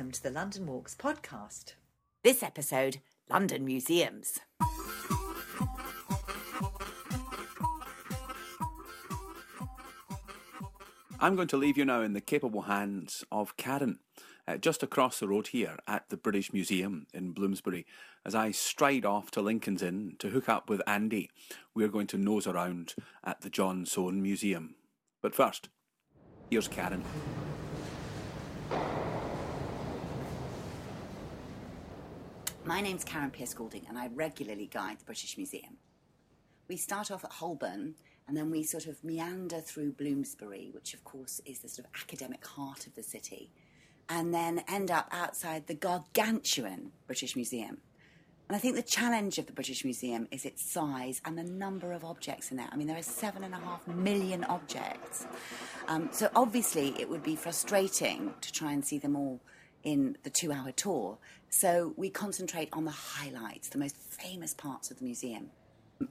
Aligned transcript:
Welcome 0.00 0.12
to 0.12 0.22
the 0.22 0.30
London 0.30 0.66
Walks 0.66 0.94
podcast. 0.94 1.74
This 2.24 2.42
episode 2.42 3.02
London 3.28 3.66
Museums. 3.66 4.38
I'm 11.20 11.36
going 11.36 11.48
to 11.48 11.58
leave 11.58 11.76
you 11.76 11.84
now 11.84 12.00
in 12.00 12.14
the 12.14 12.22
capable 12.22 12.62
hands 12.62 13.24
of 13.30 13.58
Karen, 13.58 13.98
uh, 14.48 14.56
just 14.56 14.82
across 14.82 15.20
the 15.20 15.28
road 15.28 15.48
here 15.48 15.76
at 15.86 16.08
the 16.08 16.16
British 16.16 16.50
Museum 16.50 17.06
in 17.12 17.32
Bloomsbury. 17.32 17.84
As 18.24 18.34
I 18.34 18.52
stride 18.52 19.04
off 19.04 19.30
to 19.32 19.42
Lincoln's 19.42 19.82
Inn 19.82 20.16
to 20.20 20.30
hook 20.30 20.48
up 20.48 20.70
with 20.70 20.80
Andy, 20.86 21.28
we're 21.74 21.88
going 21.88 22.06
to 22.06 22.16
nose 22.16 22.46
around 22.46 22.94
at 23.22 23.42
the 23.42 23.50
John 23.50 23.84
Soane 23.84 24.22
Museum. 24.22 24.76
But 25.20 25.34
first, 25.34 25.68
here's 26.48 26.68
Karen. 26.68 27.04
My 32.64 32.82
name's 32.82 33.04
Karen 33.04 33.30
Pierce 33.30 33.54
Goulding, 33.54 33.86
and 33.88 33.98
I 33.98 34.08
regularly 34.08 34.66
guide 34.66 34.98
the 34.98 35.04
British 35.06 35.38
Museum. 35.38 35.78
We 36.68 36.76
start 36.76 37.10
off 37.10 37.24
at 37.24 37.32
Holborn, 37.32 37.94
and 38.28 38.36
then 38.36 38.50
we 38.50 38.62
sort 38.64 38.86
of 38.86 39.02
meander 39.02 39.60
through 39.60 39.92
Bloomsbury, 39.92 40.70
which 40.74 40.92
of 40.92 41.02
course 41.02 41.40
is 41.46 41.60
the 41.60 41.68
sort 41.70 41.86
of 41.86 41.94
academic 41.98 42.46
heart 42.46 42.86
of 42.86 42.94
the 42.94 43.02
city, 43.02 43.50
and 44.10 44.34
then 44.34 44.62
end 44.68 44.90
up 44.90 45.08
outside 45.10 45.66
the 45.66 45.74
gargantuan 45.74 46.92
British 47.06 47.34
Museum. 47.34 47.78
And 48.48 48.56
I 48.56 48.58
think 48.58 48.76
the 48.76 48.82
challenge 48.82 49.38
of 49.38 49.46
the 49.46 49.52
British 49.52 49.82
Museum 49.82 50.28
is 50.30 50.44
its 50.44 50.62
size 50.62 51.22
and 51.24 51.38
the 51.38 51.44
number 51.44 51.92
of 51.92 52.04
objects 52.04 52.50
in 52.50 52.58
there. 52.58 52.68
I 52.70 52.76
mean, 52.76 52.88
there 52.88 52.98
are 52.98 53.02
seven 53.02 53.42
and 53.42 53.54
a 53.54 53.58
half 53.58 53.86
million 53.88 54.44
objects. 54.44 55.26
Um, 55.88 56.10
so 56.12 56.28
obviously, 56.34 56.94
it 57.00 57.08
would 57.08 57.22
be 57.22 57.36
frustrating 57.36 58.34
to 58.40 58.52
try 58.52 58.72
and 58.72 58.84
see 58.84 58.98
them 58.98 59.16
all 59.16 59.40
in 59.84 60.16
the 60.22 60.30
two 60.30 60.52
hour 60.52 60.72
tour. 60.72 61.18
So 61.48 61.94
we 61.96 62.10
concentrate 62.10 62.68
on 62.72 62.84
the 62.84 62.90
highlights, 62.90 63.68
the 63.68 63.78
most 63.78 63.96
famous 63.96 64.54
parts 64.54 64.90
of 64.90 64.98
the 64.98 65.04
museum. 65.04 65.50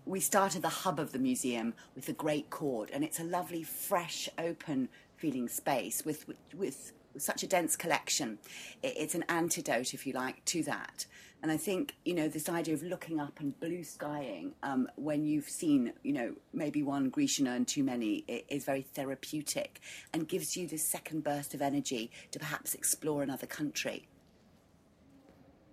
We 0.06 0.20
started 0.20 0.62
the 0.62 0.70
hub 0.70 1.00
of 1.00 1.12
the 1.12 1.20
museum 1.20 1.74
with 1.96 2.06
the 2.06 2.14
Great 2.14 2.50
Court, 2.50 2.90
and 2.94 3.04
it's 3.04 3.20
a 3.20 3.24
lovely, 3.24 3.64
fresh, 3.64 4.30
open 4.38 4.90
feeling 5.18 5.48
space 5.48 6.06
with, 6.06 6.28
with, 6.28 6.38
with 6.56 6.94
such 7.20 7.44
a 7.44 7.48
dense 7.48 7.76
collection. 7.76 8.40
It's 8.82 9.16
an 9.16 9.26
antidote, 9.30 9.94
if 9.94 10.06
you 10.08 10.14
like, 10.14 10.44
to 10.46 10.64
that. 10.64 11.06
And 11.42 11.52
I 11.52 11.58
think, 11.58 11.96
you 12.04 12.14
know, 12.14 12.28
this 12.28 12.50
idea 12.50 12.74
of 12.74 12.84
looking 12.84 13.20
up 13.20 13.40
and 13.40 13.58
blue 13.60 13.84
skying 13.84 14.56
um, 14.62 14.90
when 14.96 15.24
you've 15.24 15.48
seen, 15.50 15.94
you 16.04 16.12
know, 16.12 16.34
maybe 16.54 16.84
one 16.84 17.10
Grecian 17.10 17.48
urn 17.48 17.64
too 17.64 17.84
many 17.84 18.26
is 18.50 18.66
very 18.66 18.82
therapeutic 18.82 19.80
and 20.14 20.28
gives 20.28 20.58
you 20.58 20.68
this 20.68 20.86
second 20.86 21.24
burst 21.24 21.54
of 21.54 21.62
energy 21.62 22.12
to 22.32 22.40
perhaps 22.40 22.74
explore 22.74 23.24
another 23.24 23.48
country. 23.48 24.08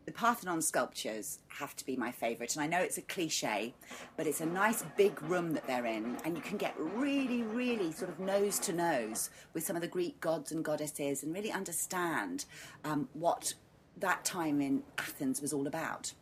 The 0.06 0.12
Parthenon 0.12 0.62
sculptures 0.62 1.40
have 1.48 1.74
to 1.74 1.84
be 1.84 1.96
my 1.96 2.12
favourite, 2.12 2.54
and 2.54 2.62
I 2.62 2.68
know 2.68 2.78
it's 2.78 2.96
a 2.96 3.02
cliche, 3.02 3.74
but 4.16 4.28
it's 4.28 4.40
a 4.40 4.46
nice 4.46 4.84
big 4.96 5.20
room 5.22 5.52
that 5.54 5.66
they're 5.66 5.84
in, 5.84 6.16
and 6.24 6.36
you 6.36 6.42
can 6.42 6.56
get 6.56 6.74
really, 6.78 7.42
really 7.42 7.90
sort 7.90 8.10
of 8.10 8.20
nose 8.20 8.60
to 8.60 8.72
nose 8.72 9.30
with 9.52 9.66
some 9.66 9.74
of 9.74 9.82
the 9.82 9.88
Greek 9.88 10.20
gods 10.20 10.52
and 10.52 10.64
goddesses 10.64 11.24
and 11.24 11.34
really 11.34 11.50
understand 11.50 12.44
um, 12.84 13.08
what 13.14 13.54
that 13.96 14.24
time 14.24 14.60
in 14.60 14.84
Athens 14.96 15.42
was 15.42 15.52
all 15.52 15.66
about. 15.66 16.12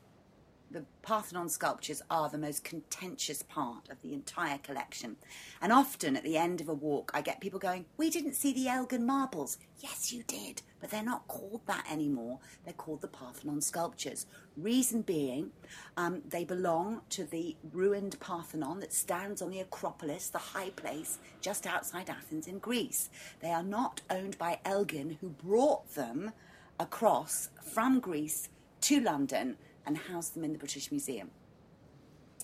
The 0.74 0.84
Parthenon 1.02 1.50
sculptures 1.50 2.02
are 2.10 2.28
the 2.28 2.36
most 2.36 2.64
contentious 2.64 3.44
part 3.44 3.88
of 3.90 4.02
the 4.02 4.12
entire 4.12 4.58
collection. 4.58 5.14
And 5.62 5.72
often 5.72 6.16
at 6.16 6.24
the 6.24 6.36
end 6.36 6.60
of 6.60 6.68
a 6.68 6.74
walk, 6.74 7.12
I 7.14 7.20
get 7.20 7.40
people 7.40 7.60
going, 7.60 7.84
We 7.96 8.10
didn't 8.10 8.34
see 8.34 8.52
the 8.52 8.66
Elgin 8.66 9.06
marbles. 9.06 9.56
Yes, 9.78 10.12
you 10.12 10.24
did, 10.24 10.62
but 10.80 10.90
they're 10.90 11.04
not 11.04 11.28
called 11.28 11.60
that 11.66 11.86
anymore. 11.88 12.40
They're 12.64 12.74
called 12.74 13.02
the 13.02 13.06
Parthenon 13.06 13.60
sculptures. 13.60 14.26
Reason 14.56 15.02
being, 15.02 15.52
um, 15.96 16.22
they 16.28 16.42
belong 16.42 17.02
to 17.10 17.22
the 17.22 17.54
ruined 17.72 18.18
Parthenon 18.18 18.80
that 18.80 18.92
stands 18.92 19.40
on 19.40 19.50
the 19.50 19.60
Acropolis, 19.60 20.28
the 20.28 20.38
high 20.38 20.70
place 20.70 21.20
just 21.40 21.68
outside 21.68 22.10
Athens 22.10 22.48
in 22.48 22.58
Greece. 22.58 23.10
They 23.38 23.52
are 23.52 23.62
not 23.62 24.00
owned 24.10 24.38
by 24.38 24.58
Elgin, 24.64 25.18
who 25.20 25.28
brought 25.28 25.94
them 25.94 26.32
across 26.80 27.50
from 27.62 28.00
Greece 28.00 28.48
to 28.80 29.00
London 29.00 29.56
and 29.86 29.96
house 29.96 30.28
them 30.28 30.44
in 30.44 30.52
the 30.52 30.58
British 30.58 30.90
Museum. 30.90 31.30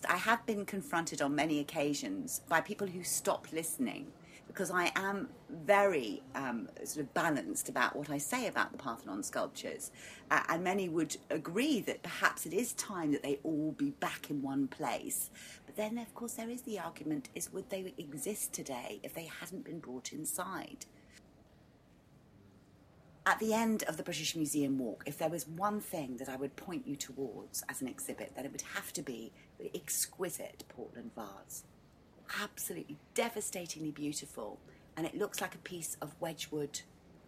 I 0.09 0.17
have 0.17 0.47
been 0.47 0.65
confronted 0.65 1.21
on 1.21 1.35
many 1.35 1.61
occasions 1.61 2.41
by 2.49 2.61
people 2.61 2.87
who 2.87 3.03
stop 3.03 3.49
listening 3.53 4.13
because 4.47 4.71
I 4.73 4.91
am 4.97 5.29
very 5.49 6.23
um, 6.35 6.69
sort 6.83 7.07
of 7.07 7.15
balanced 7.15 7.69
about 7.69 7.95
what 7.95 8.11
I 8.11 8.19
say 8.19 8.49
about 8.49 8.73
the 8.73 8.79
Parthenon 8.79 9.23
sculptures. 9.23 9.93
Uh, 10.29 10.41
and 10.49 10.65
many 10.65 10.89
would 10.89 11.17
agree 11.31 11.81
that 11.83 12.03
perhaps 12.03 12.47
it 12.47 12.53
is 12.53 12.73
time 12.73 13.13
that 13.13 13.23
they 13.23 13.39
all 13.45 13.73
be 13.79 13.91
back 13.91 14.29
in 14.29 14.43
one 14.43 14.67
place. 14.67 15.31
But 15.67 15.77
then, 15.77 15.99
of 15.99 16.13
course, 16.15 16.33
there 16.33 16.51
is 16.51 16.63
the 16.63 16.81
argument 16.81 17.29
is 17.37 17.53
would 17.53 17.71
they 17.71 17.95
exist 17.97 18.53
today 18.53 18.99
if 19.05 19.15
they 19.15 19.31
hadn't 19.41 19.65
been 19.65 19.79
brought 19.79 20.13
inside? 20.13 20.87
At 23.31 23.39
the 23.39 23.55
end 23.55 23.85
of 23.85 23.97
the 23.97 24.03
British 24.03 24.35
Museum 24.35 24.77
walk, 24.77 25.05
if 25.07 25.17
there 25.17 25.29
was 25.29 25.47
one 25.47 25.81
thing 25.81 26.17
that 26.17 26.29
I 26.29 26.35
would 26.35 26.57
point 26.57 26.85
you 26.85 26.97
towards 26.97 27.63
as 27.69 27.81
an 27.81 27.87
exhibit, 27.87 28.33
then 28.35 28.45
it 28.45 28.51
would 28.51 28.65
have 28.75 28.93
to 28.95 29.03
be 29.03 29.31
the 29.57 29.71
exquisite 29.73 30.65
Portland 30.69 31.13
vase. 31.15 31.63
Absolutely 32.43 32.97
devastatingly 33.15 33.93
beautiful, 33.93 34.59
and 34.97 35.07
it 35.07 35.17
looks 35.17 35.41
like 35.41 35.55
a 35.55 35.59
piece 35.59 35.97
of 36.03 36.17
Wedgwood 36.19 36.81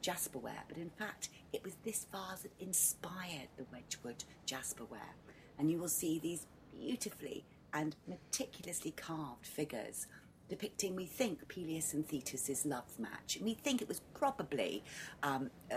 jasperware, 0.03 0.65
but 0.67 0.77
in 0.77 0.91
fact, 0.91 1.29
it 1.53 1.63
was 1.63 1.77
this 1.85 2.09
vase 2.11 2.43
that 2.43 2.51
inspired 2.59 3.51
the 3.57 3.65
Wedgwood 3.73 4.25
jasperware. 4.45 5.15
And 5.57 5.71
you 5.71 5.79
will 5.79 5.87
see 5.87 6.19
these 6.19 6.49
beautifully 6.73 7.45
and 7.73 7.95
meticulously 8.09 8.91
carved 8.91 9.47
figures 9.47 10.09
depicting, 10.53 10.95
we 10.95 11.07
think, 11.07 11.49
Peleus 11.49 11.95
and 11.95 12.07
Thetis' 12.07 12.67
love 12.67 12.99
match. 12.99 13.37
And 13.37 13.47
we 13.47 13.55
think 13.55 13.81
it 13.81 13.89
was 13.89 14.03
probably 14.13 14.85
um, 15.23 15.51
uh, 15.73 15.77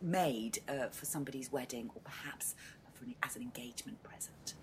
made 0.00 0.60
uh, 0.66 0.88
for 0.90 1.04
somebody's 1.04 1.52
wedding 1.52 1.90
or 1.94 2.00
perhaps 2.02 2.54
an, 3.02 3.14
as 3.22 3.36
an 3.36 3.42
engagement 3.42 4.02
present. 4.02 4.54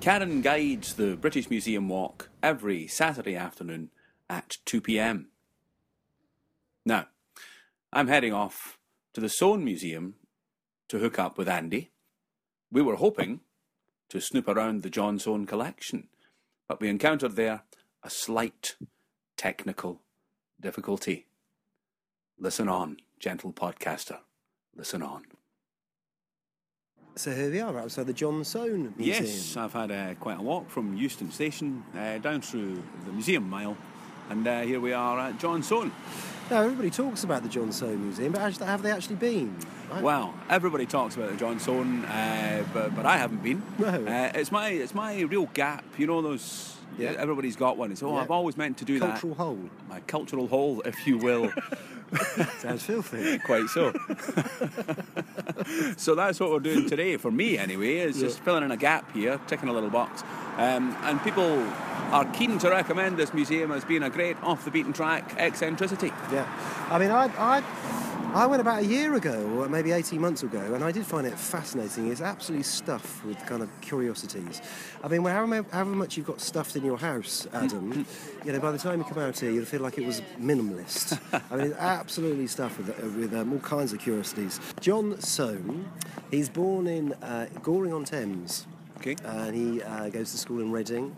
Karen 0.00 0.42
guides 0.42 0.92
the 0.92 1.16
British 1.16 1.48
Museum 1.48 1.88
walk 1.88 2.28
every 2.42 2.86
Saturday 2.86 3.34
afternoon 3.34 3.88
at 4.28 4.58
2 4.66 4.82
pm. 4.82 5.28
Now, 6.84 7.06
I'm 7.94 8.08
heading 8.08 8.34
off 8.34 8.78
to 9.14 9.22
the 9.22 9.30
Soane 9.30 9.64
Museum 9.64 10.16
to 10.88 10.98
hook 10.98 11.18
up 11.18 11.38
with 11.38 11.48
Andy. 11.48 11.92
We 12.70 12.82
were 12.82 12.96
hoping 12.96 13.40
to 14.14 14.20
snoop 14.20 14.46
around 14.46 14.84
the 14.84 14.90
John 14.90 15.18
Soane 15.18 15.44
collection, 15.44 16.06
but 16.68 16.80
we 16.80 16.88
encountered 16.88 17.34
there 17.34 17.64
a 18.04 18.08
slight 18.08 18.76
technical 19.36 20.02
difficulty. 20.60 21.26
Listen 22.38 22.68
on, 22.68 22.98
gentle 23.18 23.52
podcaster. 23.52 24.18
Listen 24.76 25.02
on. 25.02 25.24
So 27.16 27.32
here 27.32 27.50
we 27.50 27.60
are 27.60 27.76
outside 27.76 28.06
the 28.06 28.12
John 28.12 28.44
Soane 28.44 28.94
Museum. 28.96 29.24
Yes, 29.24 29.56
I've 29.56 29.72
had 29.72 29.90
uh, 29.90 30.14
quite 30.14 30.38
a 30.38 30.42
walk 30.42 30.70
from 30.70 30.96
Euston 30.96 31.32
Station 31.32 31.82
uh, 31.98 32.18
down 32.18 32.40
through 32.40 32.80
the 33.06 33.12
Museum 33.12 33.50
Mile, 33.50 33.76
and 34.30 34.46
uh, 34.46 34.60
here 34.62 34.80
we 34.80 34.92
are 34.92 35.18
at 35.18 35.38
John 35.38 35.62
Soane. 35.62 35.92
Now, 36.50 36.62
everybody 36.62 36.90
talks 36.90 37.24
about 37.24 37.42
the 37.42 37.48
John 37.48 37.72
Soane 37.72 38.02
Museum, 38.02 38.32
but 38.32 38.58
have 38.58 38.82
they 38.82 38.90
actually 38.90 39.16
been? 39.16 39.56
I... 39.90 40.02
Well, 40.02 40.34
everybody 40.50 40.84
talks 40.84 41.16
about 41.16 41.30
the 41.30 41.36
John 41.36 41.58
Soane, 41.58 42.04
uh, 42.04 42.64
but, 42.72 42.94
but 42.94 43.06
I 43.06 43.16
haven't 43.16 43.42
been. 43.42 43.62
No. 43.78 43.88
Uh, 43.88 44.30
it's 44.34 44.52
my 44.52 44.68
it's 44.68 44.94
my 44.94 45.22
real 45.22 45.46
gap. 45.54 45.84
You 45.96 46.06
know 46.06 46.20
those. 46.20 46.76
Yeah. 46.98 47.14
Everybody's 47.18 47.56
got 47.56 47.76
one. 47.76 47.92
It's 47.92 48.02
oh, 48.02 48.14
Yeah. 48.14 48.22
I've 48.22 48.30
always 48.30 48.56
meant 48.56 48.78
to 48.78 48.84
do 48.84 49.00
Cultural 49.00 49.30
that. 49.30 49.36
Cultural 49.36 49.56
hole. 49.56 49.70
My 49.88 50.00
cultural 50.00 50.46
hole, 50.46 50.80
if 50.82 51.06
you 51.06 51.18
will. 51.18 51.50
Sounds 52.58 52.84
filthy. 52.84 53.38
Quite 53.44 53.66
so. 53.68 53.92
so 55.96 56.14
that's 56.14 56.38
what 56.38 56.50
we're 56.50 56.60
doing 56.60 56.88
today, 56.88 57.16
for 57.16 57.30
me 57.30 57.58
anyway, 57.58 57.96
is 57.96 58.20
just 58.20 58.40
filling 58.40 58.62
in 58.62 58.70
a 58.70 58.76
gap 58.76 59.12
here, 59.12 59.40
ticking 59.46 59.68
a 59.68 59.72
little 59.72 59.90
box. 59.90 60.22
Um, 60.56 60.96
and 61.02 61.22
people 61.22 61.60
are 62.12 62.24
keen 62.32 62.58
to 62.58 62.70
recommend 62.70 63.16
this 63.16 63.34
museum 63.34 63.72
as 63.72 63.84
being 63.84 64.02
a 64.02 64.10
great 64.10 64.40
off 64.42 64.64
the 64.64 64.70
beaten 64.70 64.92
track 64.92 65.34
eccentricity. 65.36 66.12
Yeah. 66.32 66.46
I 66.90 66.98
mean, 66.98 67.10
I, 67.10 67.26
I, 67.38 67.62
I 68.34 68.46
went 68.46 68.60
about 68.60 68.82
a 68.82 68.86
year 68.86 69.14
ago, 69.14 69.48
or 69.56 69.68
maybe 69.68 69.92
18 69.92 70.20
months 70.20 70.42
ago, 70.42 70.74
and 70.74 70.82
I 70.82 70.90
did 70.90 71.06
find 71.06 71.24
it 71.26 71.38
fascinating. 71.38 72.10
It's 72.10 72.20
absolutely 72.20 72.64
stuffed 72.64 73.24
with 73.24 73.38
kind 73.46 73.62
of 73.62 73.70
curiosities. 73.80 74.60
I 75.02 75.08
mean, 75.08 75.24
however, 75.24 75.64
however 75.70 75.90
much 75.90 76.16
you've 76.16 76.26
got 76.26 76.40
stuffed 76.40 76.74
in 76.74 76.84
your 76.84 76.98
house, 76.98 77.46
Adam, 77.52 78.04
you 78.44 78.52
know, 78.52 78.58
by 78.60 78.72
the 78.72 78.78
time 78.78 78.98
you 78.98 79.04
come 79.04 79.18
out 79.18 79.38
here, 79.38 79.52
you'll 79.52 79.64
feel 79.64 79.82
like 79.82 79.98
it 79.98 80.04
was 80.06 80.20
minimalist. 80.40 81.16
I 81.50 81.56
mean, 81.56 81.66
it's 81.68 81.78
absolutely 81.78 82.48
stuffed 82.48 82.78
with, 82.78 83.16
with 83.16 83.34
um, 83.34 83.52
all 83.52 83.60
kinds 83.60 83.92
of 83.92 84.00
curiosities. 84.00 84.60
John 84.80 85.20
Soane, 85.20 85.88
he's 86.30 86.48
born 86.48 86.88
in 86.88 87.12
uh, 87.14 87.46
Goring 87.62 87.92
on 87.92 88.04
Thames. 88.04 88.66
Okay. 89.06 89.16
And 89.24 89.54
he 89.54 89.82
uh, 89.82 90.08
goes 90.08 90.30
to 90.32 90.38
school 90.38 90.60
in 90.60 90.72
Reading. 90.72 91.14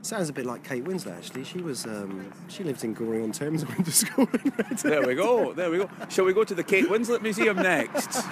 Sounds 0.00 0.30
a 0.30 0.32
bit 0.32 0.46
like 0.46 0.62
Kate 0.62 0.82
Winslet, 0.84 1.16
actually. 1.18 1.44
She 1.44 1.58
was 1.58 1.84
um, 1.84 2.32
she 2.48 2.64
lived 2.64 2.82
in 2.84 2.94
Goring 2.94 3.22
on 3.24 3.32
Thames 3.32 3.62
and 3.62 3.70
went 3.72 3.84
to 3.84 3.92
school 3.92 4.26
in 4.32 4.52
Reading. 4.56 4.76
There 4.82 5.06
we 5.06 5.14
go. 5.14 5.52
There 5.52 5.70
we 5.70 5.78
go. 5.78 5.90
Shall 6.08 6.24
we 6.24 6.32
go 6.32 6.44
to 6.44 6.54
the 6.54 6.62
Kate 6.64 6.86
Winslet 6.86 7.20
Museum 7.22 7.56
next? 7.56 8.22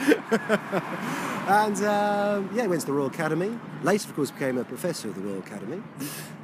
And 1.46 1.76
um, 1.84 2.48
yeah, 2.54 2.62
he 2.62 2.68
went 2.68 2.80
to 2.80 2.86
the 2.86 2.94
Royal 2.94 3.08
Academy. 3.08 3.58
Later, 3.82 4.08
of 4.08 4.16
course, 4.16 4.30
became 4.30 4.56
a 4.56 4.64
professor 4.64 5.08
of 5.08 5.14
the 5.14 5.20
Royal 5.20 5.40
Academy. 5.40 5.82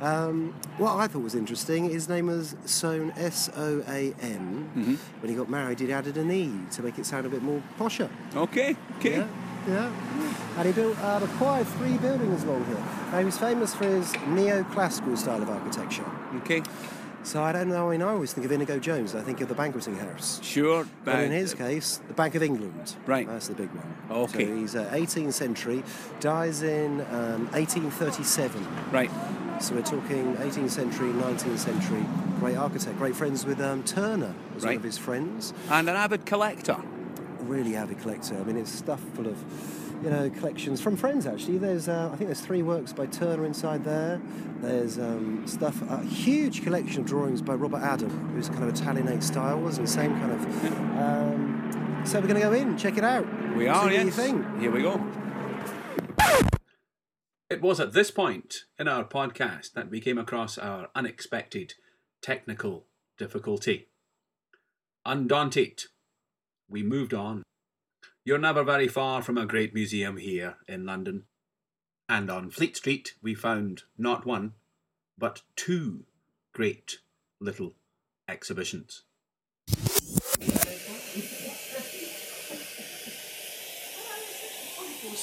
Um, 0.03 0.55
what 0.77 0.97
I 0.97 1.07
thought 1.07 1.23
was 1.23 1.35
interesting, 1.35 1.89
his 1.89 2.07
name 2.07 2.27
was 2.27 2.55
Soane, 2.67 3.11
S 3.17 3.49
O 3.57 3.83
A 3.89 4.13
N. 4.21 4.99
When 5.21 5.31
he 5.31 5.35
got 5.35 5.49
married, 5.49 5.81
he 5.81 5.91
added 5.91 6.19
an 6.19 6.31
E 6.31 6.53
to 6.73 6.83
make 6.83 6.99
it 6.99 7.07
sound 7.07 7.25
a 7.25 7.31
bit 7.31 7.41
more 7.41 7.63
posher. 7.79 8.11
Okay. 8.37 8.77
Okay. 8.99 9.17
Yeah, 9.21 9.27
yeah. 9.69 9.93
And 10.57 10.67
he 10.67 10.73
built, 10.73 10.99
uh, 10.99 11.21
acquired 11.23 11.67
three 11.67 11.97
buildings 11.99 12.45
along 12.45 12.65
here. 12.67 12.83
Now, 13.13 13.19
he 13.19 13.25
was 13.25 13.39
famous 13.39 13.75
for 13.75 13.85
his 13.85 14.13
neoclassical 14.13 15.17
style 15.17 15.43
of 15.43 15.49
architecture. 15.49 16.05
Okay. 16.37 16.63
So 17.23 17.43
I 17.43 17.53
don't 17.53 17.69
know, 17.69 17.89
I 17.89 17.93
mean, 17.93 18.03
I 18.03 18.13
always 18.13 18.33
think 18.33 18.47
of 18.47 18.53
Inigo 18.53 18.79
Jones, 18.79 19.15
I 19.15 19.21
think 19.21 19.43
of 19.43 19.49
the 19.49 19.55
banqueting 19.55 19.97
house. 19.97 20.41
Sure. 20.43 20.87
But 21.05 21.21
in 21.21 21.31
uh, 21.31 21.35
his 21.35 21.53
case, 21.53 22.01
the 22.09 22.15
Bank 22.15 22.35
of 22.35 22.43
England. 22.43 22.97
Right. 23.07 23.27
That's 23.27 23.49
the 23.49 23.55
big 23.55 23.69
one. 23.69 24.21
Okay. 24.23 24.47
So 24.47 24.57
he's 24.57 24.75
uh, 24.75 24.91
18th 24.91 25.35
century, 25.35 25.83
dies 26.21 26.63
in 26.63 27.03
um, 27.13 27.47
1837. 27.53 28.67
Right. 28.91 29.11
So 29.61 29.75
we're 29.75 29.83
talking 29.83 30.35
18th 30.37 30.71
century, 30.71 31.13
19th 31.13 31.59
century. 31.59 32.07
Great 32.39 32.57
architect, 32.57 32.97
great 32.97 33.15
friends 33.15 33.45
with 33.45 33.61
um, 33.61 33.85
Turner, 33.85 34.35
was 34.55 34.65
one 34.65 34.77
of 34.77 34.83
his 34.83 34.97
friends. 34.97 35.53
And 35.69 35.91
an 35.91 35.97
avid 35.97 36.25
collector. 36.25 36.79
Really 37.51 37.75
avid 37.75 38.01
collector. 38.01 38.37
I 38.37 38.45
mean, 38.45 38.57
it's 38.57 38.71
stuff 38.71 39.01
full 39.15 39.27
of, 39.27 39.37
you 40.05 40.11
know, 40.11 40.31
collections 40.31 40.81
from 40.81 40.97
friends. 40.97 41.27
Actually, 41.27 41.59
there's 41.59 41.89
uh, 41.89 42.09
I 42.13 42.17
think 42.17 42.29
there's 42.29 42.41
three 42.41 42.63
works 42.63 42.93
by 42.93 43.07
Turner 43.07 43.45
inside 43.45 43.83
there. 43.85 44.21
There's 44.61 45.01
um, 45.01 45.43
stuff, 45.49 45.83
a 45.91 46.01
huge 46.05 46.63
collection 46.63 47.01
of 47.01 47.07
drawings 47.07 47.43
by 47.43 47.55
Robert 47.55 47.83
Adam, 47.83 48.09
who's 48.33 48.49
kind 48.49 48.63
of 48.63 48.69
Italianate 48.69 49.25
style, 49.25 49.61
wasn't 49.61 49.89
he? 49.89 49.93
Same 49.93 50.13
kind 50.21 50.31
of. 50.31 50.47
Um, 50.97 52.03
so 52.07 52.21
we're 52.21 52.29
going 52.29 52.41
to 52.41 52.47
go 52.47 52.53
in, 52.53 52.79
check 52.79 52.97
it 52.97 53.03
out. 53.03 53.27
We 53.57 53.65
see 53.65 53.69
are, 53.69 53.85
what 53.85 53.93
you 53.93 54.11
think. 54.13 54.61
Here 54.61 54.71
we 54.71 54.83
go. 54.83 55.05
It 57.51 57.61
was 57.61 57.81
at 57.81 57.93
this 57.95 58.13
point 58.13 58.67
in 58.79 58.87
our 58.87 59.03
podcast 59.03 59.73
that 59.73 59.91
we 59.91 60.01
came 60.01 60.19
across 60.19 60.57
our 60.57 60.89
unexpected 60.95 61.75
technical 62.23 62.87
difficulty. 63.19 63.89
Undaunted, 65.05 65.83
we 66.71 66.83
moved 66.83 67.13
on. 67.13 67.43
You're 68.25 68.39
never 68.39 68.63
very 68.63 68.89
far 68.89 69.23
from 69.23 69.37
a 69.37 69.47
great 69.47 69.75
museum 69.75 70.17
here 70.17 70.57
in 70.69 70.87
London. 70.87 71.25
And 72.09 72.31
on 72.31 72.51
Fleet 72.51 72.77
Street, 72.77 73.15
we 73.21 73.35
found 73.35 73.83
not 73.99 74.25
one, 74.25 74.55
but 75.19 75.43
two 75.57 76.05
great 76.53 76.99
little 77.41 77.75
exhibitions. 78.29 79.03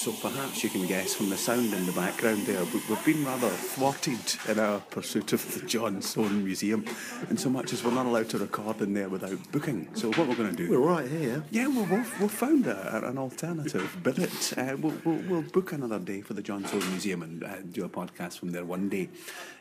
So 0.08 0.14
perhaps 0.30 0.64
you 0.64 0.70
can 0.70 0.88
guess 0.88 1.16
from 1.16 1.30
the 1.30 1.36
sound 1.36 1.74
in 1.74 1.86
the 1.86 1.92
background 1.92 2.46
there, 2.46 2.64
we- 2.64 2.82
we've 2.88 3.04
been 3.06 3.26
rather 3.26 3.50
thwarted 3.50 4.18
in 4.48 4.58
our 4.58 4.80
pursuit 4.80 5.34
of 5.34 5.54
the 5.54 5.66
John 5.68 6.02
Soane 6.02 6.46
Museum, 6.46 6.86
in 7.30 7.36
so 7.36 7.50
much 7.50 7.74
as 7.74 7.84
we're 7.84 7.92
not 7.92 8.06
allowed 8.06 8.30
to 8.30 8.38
record 8.38 8.80
in 8.82 8.94
there 8.94 9.10
without 9.10 9.38
booking. 9.52 9.90
So 9.96 10.08
what 10.14 10.30
we're 10.30 10.36
going 10.36 10.52
to 10.52 10.56
do? 10.56 10.70
We're 10.72 10.80
right 10.80 11.06
here. 11.12 11.44
Yeah, 11.52 11.68
well, 11.68 11.86
we've, 11.92 12.22
we've 12.22 12.32
found 12.32 12.68
a, 12.68 13.06
an 13.06 13.18
alternative 13.18 13.98
billet. 14.04 14.58
Uh, 14.58 14.78
we'll, 14.80 14.94
we'll, 15.04 15.22
we'll 15.28 15.42
book 15.42 15.74
another 15.74 16.00
day 16.00 16.22
for 16.22 16.36
the 16.36 16.42
John 16.42 16.64
Soane 16.66 16.90
Museum 16.92 17.22
and 17.24 17.44
uh, 17.44 17.56
do 17.70 17.84
a 17.84 17.90
podcast 17.90 18.40
from 18.40 18.54
there 18.54 18.64
one 18.64 18.88
day. 18.88 19.10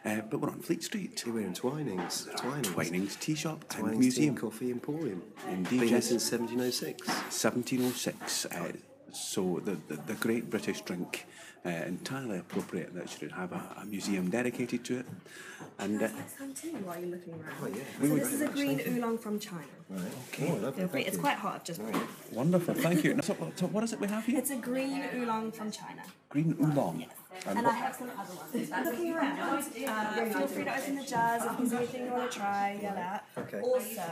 Uh, 0.05 0.21
but 0.31 0.39
we're 0.39 0.51
on 0.51 0.61
Fleet 0.61 0.85
Street. 0.85 1.25
We're 1.27 1.41
in 1.41 1.55
Twinings. 1.55 2.29
Twinings. 2.37 2.69
Twinings 2.73 3.17
Tea 3.19 3.35
Shop 3.35 3.65
and 3.75 3.81
Twinings 3.85 3.95
Tea 3.95 3.99
Museum. 3.99 4.29
and 4.29 4.39
Coffee 4.39 4.71
Emporium. 4.71 5.23
Indeed, 5.51 5.81
Been 5.81 5.89
yes. 5.89 6.07
since 6.07 6.31
1706. 6.31 7.05
1706. 7.09 8.47
Uh, 8.47 8.73
so 9.13 9.61
the, 9.65 9.77
the, 9.89 10.01
the 10.03 10.15
great 10.15 10.51
British 10.51 10.81
drink, 10.83 11.27
uh, 11.65 11.69
entirely 11.69 12.39
appropriate 12.39 12.95
that 12.95 13.09
should 13.11 13.33
have 13.33 13.53
a, 13.53 13.63
a 13.83 13.85
museum 13.87 14.31
dedicated 14.31 14.85
to 14.85 14.99
it. 15.01 15.07
And 15.79 16.03
uh, 16.03 16.09
Some 16.39 16.55
tea 16.55 16.71
while 16.71 16.99
you're 16.99 17.11
looking 17.11 17.35
around. 17.35 17.55
Oh, 17.63 17.67
yeah. 17.67 18.09
So 18.09 18.15
this 18.17 18.33
is 18.33 18.41
a 18.43 18.49
green 18.49 18.81
oolong 18.87 19.19
from 19.19 19.39
China. 19.39 19.63
Okay. 20.29 20.49
Oh, 20.51 20.57
lovely. 20.57 20.87
Feel. 20.87 21.07
It's 21.07 21.17
quite 21.17 21.37
hot. 21.39 21.55
I've 21.57 21.65
just 21.65 21.81
brought 21.81 21.97
it. 21.97 22.09
wonderful, 22.33 22.75
thank 22.75 23.05
you. 23.05 23.19
So, 23.23 23.35
so 23.57 23.67
what 23.67 23.83
is 23.83 23.93
it 23.93 24.01
we 24.01 24.07
have 24.09 24.25
here? 24.25 24.39
It's 24.39 24.51
a 24.51 24.57
green 24.57 25.03
oolong 25.15 25.51
from 25.51 25.71
China. 25.71 26.03
Green 26.37 26.55
oolong. 26.61 27.07
And 27.47 27.67
I 27.67 27.73
have 27.73 27.95
some 27.95 28.11
other 28.11 28.35
ones. 28.35 28.71
Looking 28.85 29.15
around, 29.15 29.41
uh, 29.41 30.25
feel 30.35 30.47
free 30.47 30.65
to 30.65 30.79
open 30.79 30.97
the 30.97 31.05
jars 31.05 31.43
if 31.45 31.57
there's 31.57 31.73
anything 31.73 32.05
you 32.05 32.13
want 32.13 32.31
to 32.31 32.39
try, 32.39 32.79
yell 32.83 32.99
out. 32.99 33.21
Okay. 33.39 33.61
Also, 33.61 34.03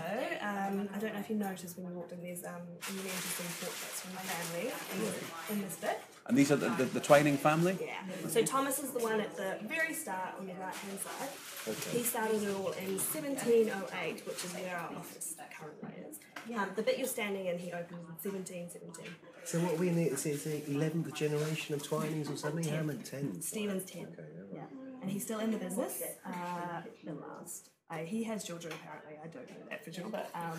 um, 0.41 0.89
I 0.95 0.99
don't 0.99 1.13
know 1.13 1.21
if 1.21 1.29
you 1.29 1.37
noticed 1.37 1.77
when 1.77 1.87
you 1.87 1.93
walked 1.93 2.13
in, 2.13 2.23
there's 2.23 2.43
um, 2.45 2.63
really 2.97 3.11
interesting 3.11 3.45
portraits 3.61 4.01
from 4.01 4.15
my 4.15 4.23
family 4.23 4.73
in, 4.95 5.57
in 5.57 5.63
this 5.65 5.77
bit. 5.77 6.01
And 6.27 6.39
these 6.39 6.51
are 6.51 6.57
the, 6.57 6.71
the, 6.71 6.85
the 6.85 7.01
Twining 7.01 7.37
family? 7.37 7.77
Yeah. 7.79 8.29
So 8.29 8.43
Thomas 8.43 8.79
is 8.79 8.93
the 8.93 9.01
one 9.01 9.21
at 9.21 9.37
the 9.37 9.59
very 9.65 9.93
start 9.93 10.37
on 10.39 10.47
the 10.47 10.55
right 10.55 10.75
hand 10.75 10.99
side. 11.01 11.29
Okay. 11.69 11.99
He 11.99 12.05
started 12.05 12.43
it 12.43 12.49
all 12.57 12.73
in 12.73 12.97
1708, 12.97 14.27
which 14.27 14.45
is 14.45 14.55
where 14.55 14.79
our 14.79 14.97
office 14.97 15.35
currently 15.61 15.91
is. 16.09 16.21
Um, 16.57 16.71
the 16.77 16.83
bit 16.83 16.99
you're 16.99 17.07
standing 17.07 17.47
in, 17.47 17.59
he 17.59 17.73
opens 17.73 17.99
in 18.25 18.33
1717. 18.33 19.07
So 19.45 19.59
what 19.61 19.75
are 19.75 19.77
we 19.77 19.89
in 19.89 19.97
the, 19.97 20.05
is 20.07 20.25
it 20.27 20.67
the 20.67 20.75
11th 20.75 21.13
generation 21.15 21.75
of 21.75 21.83
Twinings 21.83 22.31
or 22.31 22.37
something? 22.37 22.65
How 22.73 22.83
many? 22.83 22.99
10? 23.01 23.41
Stephen's 23.43 23.85
10. 23.91 24.03
Okay, 24.13 24.23
yeah. 24.53 24.59
Yeah, 24.61 24.63
And 25.03 25.11
he's 25.11 25.23
still 25.25 25.41
in 25.41 25.51
the 25.51 25.59
business. 25.59 26.03
Uh, 26.27 26.83
the 27.05 27.15
last. 27.15 27.71
Uh, 27.91 27.97
he 27.99 28.25
has 28.25 28.45
children 28.45 28.73
apparently. 28.81 29.13
I 29.23 29.27
don't 29.29 29.49
know 29.49 29.57
that 29.71 29.85
for 29.85 29.93
sure, 29.93 30.09
but 30.11 30.31
um, 30.35 30.59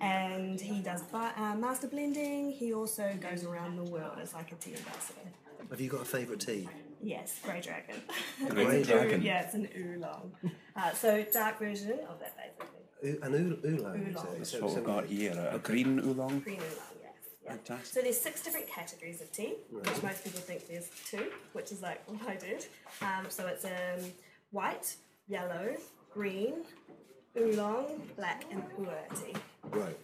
and 0.00 0.60
he 0.60 0.80
does 0.80 1.02
bi- 1.02 1.30
uh, 1.36 1.54
master 1.54 1.86
blending. 1.86 2.50
He 2.50 2.74
also 2.74 3.16
goes 3.20 3.44
around 3.44 3.76
the 3.76 3.84
world 3.84 4.18
as 4.20 4.34
like 4.34 4.50
a 4.50 4.56
tea 4.56 4.74
ambassador. 4.76 5.20
Have 5.70 5.80
you 5.80 5.88
got 5.88 6.02
a 6.02 6.04
favourite 6.04 6.40
tea? 6.40 6.68
Yes, 7.00 7.38
Grey 7.44 7.60
Dragon. 7.60 7.94
Grey 8.48 8.64
It's 8.80 8.88
an 8.88 8.96
oo- 8.96 8.98
Dragon. 9.00 9.22
Yeah, 9.22 9.42
it's 9.42 9.54
an 9.54 9.68
oolong. 9.78 10.32
Uh, 10.74 10.92
so 10.94 11.24
dark 11.32 11.60
version 11.60 11.92
of 12.08 12.18
that 12.18 12.36
basically. 12.36 12.73
Oo- 13.04 13.18
An 13.22 13.34
oolong. 13.34 13.60
Oolong. 13.64 14.36
is? 14.40 14.52
That's 14.52 14.62
what 14.62 14.74
we've 14.74 14.84
got 14.84 15.04
here, 15.06 15.32
a, 15.52 15.56
a 15.56 15.58
green 15.58 15.98
oolong. 16.00 16.40
Green 16.40 16.60
oolong, 16.60 16.96
yes. 17.02 17.12
Yeah. 17.44 17.50
Fantastic. 17.52 17.86
So 17.94 18.00
there's 18.02 18.20
six 18.20 18.42
different 18.42 18.68
categories 18.68 19.20
of 19.20 19.30
tea, 19.32 19.54
which 19.70 20.02
most 20.02 20.24
people 20.24 20.40
think 20.40 20.66
there's 20.68 20.88
two, 21.10 21.26
which 21.52 21.70
is 21.72 21.82
like 21.82 22.00
what 22.08 22.26
I 22.28 22.36
did. 22.36 22.66
Um, 23.02 23.26
so 23.28 23.46
it's 23.46 23.64
um, 23.64 24.10
white, 24.50 24.96
yellow, 25.28 25.74
green, 26.12 26.54
oolong, 27.38 28.02
black, 28.16 28.44
and 28.50 28.62
pu'er 28.70 28.96
tea. 29.22 29.34
Right. 29.70 29.96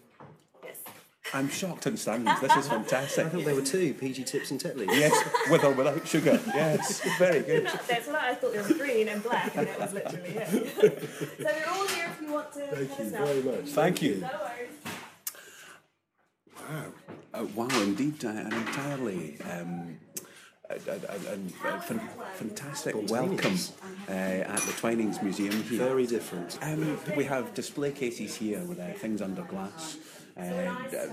Yes. 1.33 1.35
I'm 1.35 1.49
shocked 1.49 1.87
and 1.87 1.99
stunned. 1.99 2.27
This 2.41 2.57
is 2.57 2.69
fantastic. 2.69 3.27
I 3.27 3.29
thought 3.29 3.45
there 3.45 3.55
were 3.55 3.63
two, 3.63 3.95
PG 3.95 4.25
Tips 4.25 4.51
and 4.51 4.61
Tetley. 4.61 4.87
Yes, 4.87 5.13
with 5.51 5.65
or 5.65 5.73
without 5.73 6.07
sugar. 6.07 6.41
Yes, 6.47 7.01
very 7.19 7.41
good. 7.43 7.65
No, 7.65 7.71
that's 7.89 8.07
what 8.07 8.17
I 8.17 8.35
thought. 8.35 8.53
There 8.53 8.63
was 8.63 8.73
green 8.73 9.09
and 9.09 9.23
black, 9.23 9.57
and 9.57 9.67
that 9.67 9.81
was 9.81 9.93
literally 9.93 10.29
it. 10.31 10.49
so 10.81 11.43
they're 11.43 11.69
all 11.69 11.87
here 11.89 12.11
if 12.11 12.21
you 12.21 12.33
want 12.33 12.53
to. 12.55 12.61
Thank 12.61 12.91
let 12.91 12.99
you 12.99 13.05
us 13.05 13.13
know. 13.13 13.25
very 13.25 13.43
much. 13.43 13.71
Thank 13.71 14.03
you. 14.03 14.17
No 14.17 14.29
worries. 14.29 14.71
Wow. 16.69 16.87
Uh, 17.33 17.45
wow, 17.55 17.83
indeed, 17.83 18.25
uh, 18.25 18.29
an 18.29 18.53
entirely 18.53 19.37
um, 19.51 19.99
a, 20.69 20.75
a, 20.75 20.95
a, 20.95 21.35
a, 21.35 21.75
a 21.75 22.01
fantastic 22.35 22.95
welcome 23.11 23.57
uh, 24.09 24.13
at 24.13 24.61
the 24.61 24.73
Twinings 24.73 25.23
Museum 25.23 25.63
here. 25.65 25.79
Very 25.79 26.07
different. 26.07 26.59
Um, 26.63 26.99
we 27.17 27.25
have 27.25 27.55
display 27.55 27.93
cases 27.93 28.35
here 28.37 28.61
with 28.65 28.79
uh, 28.79 28.93
things 28.95 29.23
under 29.23 29.43
glass, 29.43 29.97
uh, 30.41 30.97
uh, 30.97 31.07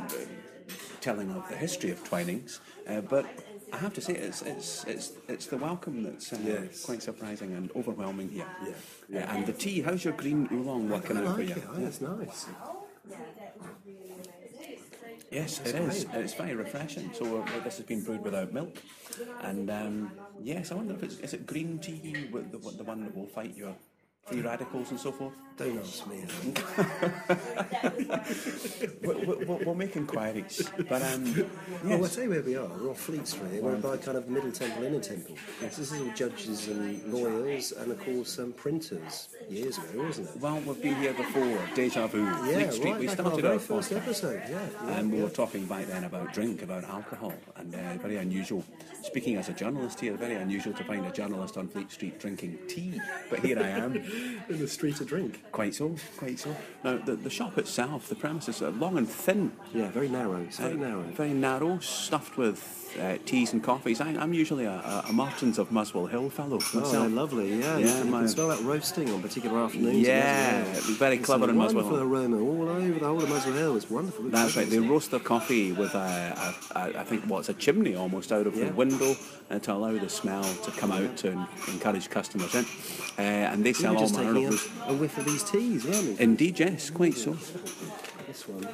telling 1.02 1.30
of 1.32 1.48
the 1.50 1.56
history 1.56 1.92
of 1.92 2.04
Twinings. 2.04 2.60
Uh, 2.88 3.02
but 3.02 3.26
I 3.72 3.78
have 3.78 3.94
to 3.96 4.02
say, 4.02 4.14
it's 4.14 4.42
it's 4.42 4.84
it's, 4.86 5.12
it's 5.28 5.48
the 5.48 5.58
welcome 5.58 6.04
that's 6.04 6.32
uh, 6.34 6.38
Yes. 6.44 6.84
quite 6.86 7.02
surprising 7.04 7.54
and 7.54 7.72
overwhelming 7.76 8.30
here. 8.30 8.46
Yeah, 9.10 9.20
Uh, 9.20 9.34
and 9.34 9.46
the 9.46 9.54
tea, 9.54 9.82
how's 9.82 10.04
your 10.04 10.14
green 10.14 10.48
oolong 10.52 10.90
working 10.90 11.18
I 11.18 11.22
out 11.26 11.36
for 11.36 11.42
like 11.44 11.50
you? 11.50 11.62
it. 11.62 11.68
Oh, 11.74 11.80
that's 11.80 12.02
nice. 12.02 12.48
Yes, 15.30 15.60
it 15.60 15.76
is. 15.76 16.06
It's 16.14 16.34
very 16.34 16.56
refreshing. 16.56 17.12
So 17.14 17.26
uh, 17.42 17.60
this 17.64 17.78
has 17.78 17.86
been 17.86 18.02
brewed 18.02 18.24
without 18.24 18.54
milk, 18.54 18.78
and 19.42 19.70
um, 19.70 20.12
yes, 20.42 20.72
I 20.72 20.76
wonder 20.76 20.94
if 20.94 21.04
it's 21.04 21.18
is 21.20 21.34
it 21.34 21.46
green 21.46 21.80
tea 21.80 22.28
with 22.32 22.52
the, 22.52 22.60
the 22.78 22.84
one 22.84 23.04
that 23.04 23.14
will 23.16 23.28
fight 23.28 23.56
your 23.58 23.76
free 24.28 24.42
radicals 24.42 24.92
and 24.92 25.00
so 25.00 25.12
forth? 25.12 25.34
Don't 25.58 25.80
ask 25.80 26.06
me. 26.06 26.24
we'll, 29.02 29.20
we'll, 29.26 29.60
we'll 29.66 29.76
make 29.76 29.96
inquiries. 29.96 30.70
But 30.88 31.02
um, 31.02 31.34
Well, 31.84 31.94
I'll 31.94 32.00
yes. 32.02 32.14
tell 32.16 32.24
you 32.26 32.30
where 32.30 32.44
we 32.44 32.56
are. 32.56 32.68
We're 32.68 32.92
off 32.92 33.00
Fleet 33.00 33.28
Street. 33.28 33.64
We're 33.64 33.76
by 33.78 33.98
kind 33.98 34.18
of 34.18 34.30
Middle 34.30 34.52
Temple, 34.52 34.84
Inner 34.84 35.00
Temple. 35.00 35.36
Yes, 35.62 35.78
this 35.78 35.92
is 35.92 36.00
all 36.02 36.12
judges 36.14 36.68
and 36.68 37.12
lawyers 37.12 37.72
and, 37.72 37.92
of 37.92 38.00
course, 38.04 38.38
um, 38.38 38.52
printers. 38.54 39.30
Years 39.50 39.78
ago, 39.80 40.04
wasn't 40.04 40.30
it? 40.30 40.38
Well, 40.40 40.60
we've 40.60 40.82
been 40.82 40.96
here 40.96 41.14
before. 41.14 41.58
Deja 41.74 42.06
vu. 42.08 42.26
Fleet 42.36 42.72
Street. 42.74 42.92
right 42.92 43.00
we 43.00 43.08
back 43.08 43.20
in 43.20 43.26
our 43.26 43.32
started 43.32 43.42
very 43.42 43.54
our 43.56 43.60
first 43.60 43.92
podcast. 43.92 43.98
episode. 43.98 44.44
Yeah, 44.50 44.60
yeah, 44.86 44.98
And 45.00 45.12
we 45.12 45.18
yeah. 45.18 45.24
were 45.24 45.30
talking 45.32 45.66
back 45.66 45.88
then 45.88 46.04
about 46.04 46.34
drink, 46.34 46.62
about 46.62 46.84
alcohol, 46.84 47.34
and 47.56 47.74
uh, 47.74 47.94
very 48.00 48.18
unusual. 48.18 48.64
Speaking 49.04 49.38
as 49.38 49.48
a 49.50 49.54
journalist 49.54 50.00
here, 50.02 50.14
very 50.18 50.36
unusual 50.36 50.74
to 50.74 50.84
find 50.84 51.06
a 51.06 51.12
journalist 51.12 51.58
on 51.58 51.68
Fleet 51.68 51.90
Street 51.92 52.20
drinking 52.20 52.60
tea. 52.68 53.00
But 53.30 53.40
here 53.40 53.58
I 53.60 53.70
am. 53.70 53.94
in 54.50 54.60
the 54.60 54.68
street 54.68 54.96
to 54.98 55.06
drink. 55.06 55.44
Quite 55.52 55.76
so, 55.76 55.96
quite 56.18 56.40
so. 56.40 56.56
Now, 56.84 56.98
the, 56.98 57.16
the 57.16 57.30
shop 57.30 57.58
itself, 57.58 58.08
the 58.10 58.16
premises 58.16 58.62
are 58.62 58.72
long 58.72 58.98
and 58.98 59.08
thin. 59.08 59.52
Yeah, 59.74 59.90
very 59.92 60.10
narrow. 60.10 60.42
It's 60.42 60.58
very 60.60 60.74
Uh, 60.74 60.78
narrow. 60.88 61.02
Very 61.16 61.34
narrow, 61.34 61.80
stuffed 61.80 62.38
with 62.38 62.74
uh, 63.02 63.18
teas 63.26 63.54
and 63.54 63.62
coffees. 63.64 64.00
I, 64.02 64.10
I'm 64.10 64.34
usually 64.34 64.66
a, 64.66 64.72
a, 64.72 65.06
a 65.10 65.14
Martyn's 65.14 65.60
of 65.60 65.72
Muswell 65.72 66.08
Hill 66.08 66.30
fellow 66.30 66.60
Oh, 66.74 66.80
myself. 66.80 67.12
lovely. 67.12 67.60
Yeah, 67.60 67.78
Yeah, 67.78 67.98
you 68.04 68.06
my- 68.06 68.20
can 68.20 68.30
smell 68.30 68.48
that 68.48 68.62
roasting 68.64 69.12
on 69.14 69.22
particular 69.22 69.60
afternoons. 69.60 69.98
Yeah, 70.08 70.64
well. 70.64 70.82
very 70.98 71.18
clever 71.18 71.46
a 71.46 71.50
in 71.50 71.58
Muswell 71.58 71.84
Wonderful 71.84 71.98
Hill. 71.98 72.16
aroma 72.38 72.40
all 72.42 72.70
over 72.70 73.00
the 73.00 73.06
whole 73.06 73.22
of 73.24 73.30
Muswell 73.30 73.54
Hill. 73.56 73.76
It's 73.76 73.90
wonderful. 73.90 74.26
It's 74.26 74.34
That's 74.34 74.56
right. 74.56 74.70
They 74.70 74.80
roast 74.80 75.12
their 75.12 75.20
coffee 75.20 75.72
with 75.74 75.94
a, 75.96 76.56
a, 76.76 76.80
a 76.80 77.00
I 77.00 77.04
think 77.04 77.24
what's 77.26 77.50
a 77.50 77.54
chimney 77.54 77.96
almost 77.96 78.32
out 78.32 78.48
of 78.48 78.56
Yeah. 78.56 78.66
the 78.70 78.74
window 78.74 79.16
uh, 79.52 79.60
to 79.60 79.74
allow 79.74 79.92
the 79.98 80.10
smell 80.10 80.44
to 80.44 80.72
come 80.72 80.92
out 80.92 81.18
to 81.18 81.48
encourage 81.68 82.10
customers 82.10 82.56
in. 82.56 82.66
Uh, 83.20 83.22
and 83.52 83.64
they 83.66 83.74
sell 83.74 83.98
all 83.98 84.07
just 84.08 84.16
taking 84.20 84.46
a, 84.88 84.92
a 84.92 84.94
whiff 84.96 85.18
of 85.18 85.26
these 85.26 85.44
teas, 85.44 85.86
weren't 85.86 86.18
we? 86.18 86.24
Indeed, 86.24 86.60
yes, 86.60 86.90
quite 86.90 87.14
so. 87.16 87.32
This 88.28 88.48
one. 88.48 88.68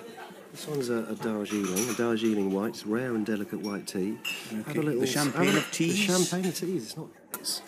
This 0.52 0.68
one's 0.68 0.90
a, 0.90 1.06
a 1.06 1.16
Darjeeling, 1.16 1.90
a 1.90 1.94
Darjeeling 1.96 2.52
white, 2.52 2.70
it's 2.70 2.86
rare 2.86 3.16
and 3.16 3.26
delicate 3.26 3.62
white 3.62 3.88
tea. 3.88 4.18
Have 4.52 4.70
Okay, 4.70 4.80
a 4.80 4.82
little 4.84 5.02
the 5.02 5.08
champagne 5.08 5.48
have 5.48 5.58
of 5.58 5.72
teas. 5.72 6.08
The 6.08 6.14
champagne 6.14 6.46
of 6.50 6.56
teas. 6.56 6.84
It's 6.84 6.98
not. 6.98 7.08
It's, 7.34 7.62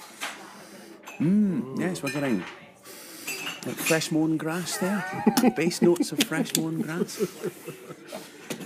mm, 1.20 1.80
Yes, 1.80 2.04
we're 2.04 2.12
getting 2.12 2.44
like 3.66 3.76
fresh 3.76 4.12
mown 4.12 4.38
grass 4.38 4.78
there. 4.78 5.04
Base 5.56 5.82
notes 5.82 6.12
of 6.12 6.20
fresh 6.20 6.56
mown 6.58 6.82
grass. 6.82 7.20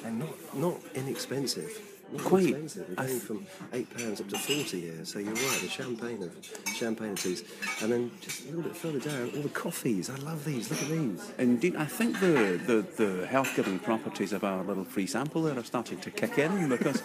and 0.03 0.19
not 0.19 0.55
not 0.55 0.75
inexpensive. 0.95 1.71
Quite. 2.17 2.43
expensive. 2.49 2.89
We're 2.89 2.95
going 2.95 3.19
from 3.19 3.45
eight 3.73 3.97
pounds 3.97 4.19
up 4.21 4.29
to 4.29 4.37
forty 4.37 4.81
here. 4.81 5.05
So 5.05 5.19
you're 5.19 5.33
right. 5.33 5.59
The 5.61 5.69
champagne 5.69 6.23
of 6.23 6.35
champagne 6.75 7.11
of 7.11 7.21
teas, 7.21 7.43
and 7.81 7.91
then 7.91 8.11
just 8.21 8.43
a 8.43 8.47
little 8.47 8.63
bit 8.63 8.75
further 8.75 8.99
down, 8.99 9.31
all 9.35 9.41
the 9.43 9.49
coffees. 9.49 10.09
I 10.09 10.15
love 10.17 10.43
these. 10.45 10.69
Look 10.71 10.81
at 10.81 10.89
these. 10.89 11.31
Indeed, 11.37 11.75
I 11.75 11.85
think 11.85 12.19
the, 12.19 12.59
the, 12.65 13.03
the 13.03 13.27
health 13.27 13.51
giving 13.55 13.77
properties 13.79 14.33
of 14.33 14.43
our 14.43 14.63
little 14.63 14.83
free 14.83 15.05
sample 15.07 15.43
there 15.43 15.57
are 15.57 15.63
starting 15.63 15.99
to 15.99 16.11
kick 16.11 16.37
in 16.39 16.69
because 16.69 17.01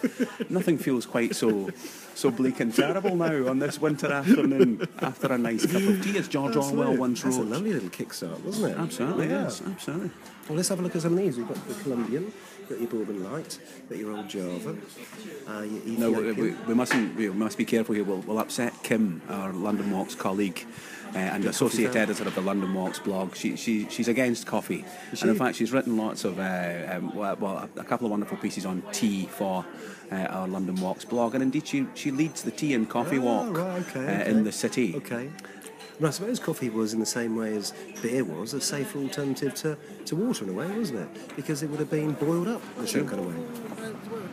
nothing 0.49 0.77
feels 0.77 1.05
quite 1.05 1.35
so 1.35 1.69
so 2.15 2.31
bleak 2.31 2.59
and 2.59 2.73
terrible 2.73 3.15
now 3.15 3.47
on 3.47 3.59
this 3.59 3.79
winter 3.79 4.11
afternoon 4.11 4.87
after 5.01 5.31
a 5.33 5.37
nice 5.37 5.65
cup 5.65 5.81
of 5.83 6.03
tea, 6.03 6.17
as 6.17 6.27
George 6.27 6.55
That's 6.55 6.71
Orwell 6.71 6.93
it. 6.93 6.99
once 6.99 7.21
That's 7.23 7.37
a 7.37 7.41
lovely 7.43 7.73
little 7.73 7.89
kickstart, 7.89 8.39
wasn't 8.41 8.71
it? 8.73 8.77
Absolutely, 8.79 9.27
Yeah. 9.27 9.43
yes, 9.43 9.61
absolutely. 9.65 10.11
Well, 10.47 10.55
let's 10.57 10.69
have 10.69 10.79
a 10.79 10.83
look 10.83 10.95
at 10.95 11.01
some 11.01 11.13
of 11.13 11.17
these. 11.17 11.37
We've 11.37 11.47
got 11.47 11.67
the 11.67 11.73
Colombian, 11.75 12.31
got 12.69 12.79
your 12.79 12.89
Bourbon 12.89 13.23
Light, 13.23 13.59
got 13.89 13.97
your 13.97 14.15
old 14.15 14.27
Java, 14.27 14.75
uh, 15.47 15.61
your 15.61 15.99
No, 15.99 16.11
we, 16.11 16.51
we, 16.51 16.73
mustn't. 16.73 17.15
We 17.15 17.29
must 17.29 17.57
be 17.57 17.65
careful 17.65 17.95
here. 17.95 18.03
We'll, 18.03 18.19
we'll 18.19 18.39
upset 18.39 18.73
Kim, 18.83 19.21
our 19.29 19.53
London 19.53 19.91
Walks 19.91 20.15
colleague. 20.15 20.65
Uh, 21.13 21.19
and 21.19 21.45
associate 21.45 21.95
editor 21.95 22.27
of 22.27 22.35
the 22.35 22.41
London 22.41 22.73
Walks 22.73 22.99
blog. 22.99 23.37
She, 23.37 23.55
she, 23.55 23.87
she's 23.89 24.09
against 24.09 24.45
coffee. 24.45 24.83
Is 25.13 25.21
And 25.21 25.31
in 25.31 25.37
fact, 25.37 25.55
she's 25.55 25.71
written 25.71 25.95
lots 25.95 26.25
of, 26.25 26.39
uh, 26.39 26.87
um, 26.91 27.15
well, 27.15 27.37
well, 27.37 27.69
a 27.77 27.83
couple 27.85 28.05
of 28.07 28.11
wonderful 28.11 28.35
pieces 28.35 28.65
on 28.65 28.83
tea 28.91 29.25
for 29.27 29.65
uh, 30.11 30.15
our 30.15 30.45
London 30.45 30.75
Walks 30.75 31.05
blog. 31.05 31.33
And 31.33 31.41
indeed, 31.41 31.65
she, 31.67 31.87
she 31.93 32.11
leads 32.11 32.43
the 32.43 32.51
tea 32.51 32.73
and 32.73 32.89
coffee 32.89 33.17
Ah, 33.17 33.21
walk 33.21 33.57
right, 33.57 33.87
okay, 33.87 33.99
uh, 33.99 34.21
okay. 34.21 34.29
in 34.29 34.43
the 34.43 34.51
city. 34.51 34.93
Okay. 34.97 35.29
And 35.97 36.07
I 36.07 36.09
suppose 36.09 36.39
coffee 36.39 36.69
was, 36.69 36.93
in 36.93 36.99
the 36.99 37.05
same 37.05 37.35
way 37.35 37.55
as 37.55 37.73
beer 38.01 38.23
was, 38.23 38.53
a 38.53 38.59
safer 38.59 38.99
alternative 38.99 39.55
to, 39.55 39.77
to 40.05 40.15
water 40.15 40.43
in 40.43 40.49
a 40.49 40.53
way, 40.53 40.67
wasn't 40.67 40.99
it? 40.99 41.35
Because 41.35 41.63
it 41.63 41.69
would 41.69 41.79
have 41.79 41.89
been 41.89 42.11
boiled 42.13 42.49
up 42.49 42.61
in 42.77 42.83
a 42.83 42.87
certain 42.87 43.07
kind 43.07 43.21
of 43.21 43.27
way. 43.27 44.24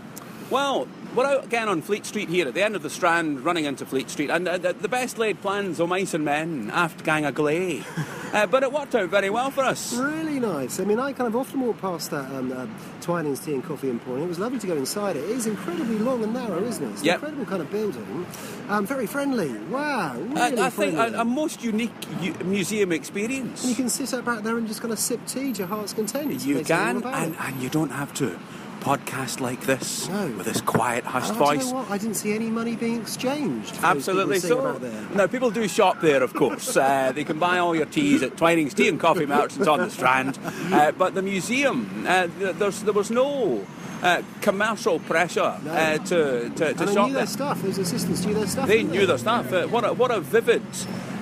Well, 0.53 0.87
we're 1.17 1.25
out 1.25 1.45
again 1.45 1.71
on 1.71 1.81
Fleet 1.81 2.05
Street 2.05 2.29
here 2.29 2.47
at 2.47 2.53
the 2.53 2.63
end 2.63 2.77
of 2.77 2.83
the 2.83 2.91
Strand, 2.91 3.43
running 3.43 3.65
into 3.65 3.87
Fleet 3.87 4.11
Street, 4.11 4.29
and 4.29 4.47
uh, 4.47 4.59
the, 4.59 4.87
best 4.87 5.17
laid 5.17 5.41
plans 5.41 5.81
o' 5.81 5.87
mice 5.87 6.13
and 6.13 6.27
men, 6.27 6.71
aft 6.75 7.05
gang 7.05 7.25
a 7.25 7.33
gley. 7.33 7.83
uh, 8.35 8.45
but 8.45 8.63
it 8.63 8.71
worked 8.71 8.95
out 8.95 9.09
very 9.09 9.31
well 9.31 9.51
for 9.51 9.63
us. 9.63 9.95
Really 9.95 10.39
nice. 10.39 10.79
I 10.79 10.85
mean, 10.85 11.01
I 11.01 11.15
kind 11.15 11.27
of 11.27 11.37
often 11.37 11.63
walk 11.63 11.81
past 11.81 12.11
that 12.11 12.31
um, 12.33 12.53
uh, 12.53 12.67
Twining's 13.01 13.41
Tea 13.41 13.55
and 13.55 13.65
Coffee 13.65 13.89
and. 13.89 13.99
It 14.03 14.29
was 14.29 14.39
lovely 14.39 14.59
to 14.59 14.67
go 14.67 14.77
inside 14.77 15.17
it. 15.17 15.25
It 15.25 15.31
is 15.31 15.47
incredibly 15.47 15.99
long 15.99 16.23
and 16.23 16.35
narrow, 16.35 16.63
isn't 16.63 16.85
it? 16.85 16.91
It's 16.91 17.03
an 17.03 17.09
incredible 17.09 17.47
kind 17.47 17.63
of 17.63 17.71
building. 17.71 18.27
Um, 18.69 18.87
very 18.87 19.07
friendly. 19.07 19.57
Wow. 19.71 20.19
Really 20.19 20.59
I, 20.61 20.67
I 20.67 20.69
think 20.69 20.97
a, 20.99 21.21
a 21.21 21.25
most 21.25 21.65
unique 21.65 21.93
u- 22.21 22.35
museum 22.45 22.93
experience. 22.93 23.63
And 23.63 23.71
you 23.71 23.77
can 23.77 23.89
sit 23.89 24.13
up 24.13 24.19
out 24.19 24.25
back 24.27 24.45
there 24.45 24.59
and 24.59 24.69
just 24.69 24.83
kind 24.83 24.93
of 24.93 24.99
sip 24.99 25.25
tea 25.27 25.55
to 25.55 25.61
your 25.61 25.69
heart's 25.69 25.95
content. 25.95 26.45
You 26.45 26.57
They 26.57 26.65
tell 26.65 26.97
all 26.97 27.01
can, 27.01 27.15
and, 27.15 27.37
and 27.41 27.63
you 27.63 27.71
don't 27.71 27.93
have 27.93 28.13
to 28.15 28.39
podcast 28.83 29.41
like 29.41 29.61
this 29.63 30.09
No. 30.09 30.27
with 30.37 30.47
this 30.47 30.61
quiet, 30.61 31.05
hushed 31.05 31.31
And 31.31 31.39
I'll 31.39 31.47
tell 31.47 31.55
voice. 31.57 31.69
you 31.69 31.75
what, 31.77 31.91
I 31.91 31.99
didn't 31.99 32.17
see 32.17 32.33
any 32.35 32.51
money 32.51 32.75
being 32.77 33.01
exchanged. 33.01 33.79
Absolutely 33.83 34.41
so. 34.41 34.79
Now, 35.15 35.27
people 35.29 35.51
do 35.51 35.69
shop 35.69 36.01
there, 36.01 36.23
of 36.23 36.35
course. 36.35 36.77
uh, 36.77 37.13
they 37.15 37.25
can 37.25 37.39
buy 37.39 37.59
all 37.59 37.75
your 37.77 37.87
teas 37.87 38.23
at 38.23 38.37
Twining's 38.37 38.75
Tea 38.75 38.89
and 38.89 38.99
Coffee 38.99 39.27
Merchants 39.27 39.67
on 39.69 39.79
the 39.81 39.91
Strand. 39.91 40.39
Uh, 40.73 40.91
but 40.93 41.15
the 41.15 41.23
museum, 41.23 42.05
uh, 42.09 42.27
there's, 42.39 42.83
there 42.83 42.95
was 42.95 43.11
no 43.11 43.65
uh, 44.03 44.23
commercial 44.41 44.99
pressure 45.01 45.59
No. 45.65 45.71
uh, 45.71 45.99
to, 45.99 46.49
to, 46.51 46.51
to 46.51 46.67
And 46.69 46.79
they 46.89 46.95
knew 46.95 47.13
their 47.13 47.27
stuff. 47.27 47.63
Those 47.63 47.79
assistants 47.79 48.25
knew 48.25 48.35
their 48.35 48.47
stuff. 48.47 48.69
They 48.69 48.83
knew 48.83 49.05
their 49.07 49.19
stuff. 49.19 49.53
Uh, 49.53 49.67
what, 49.67 49.85
a, 49.85 49.93
what 49.93 50.11
a 50.11 50.21
vivid, 50.21 50.63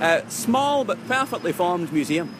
uh, 0.00 0.20
small 0.28 0.84
but 0.84 0.98
perfectly 1.08 1.52
formed 1.52 1.92
museum. 1.92 2.32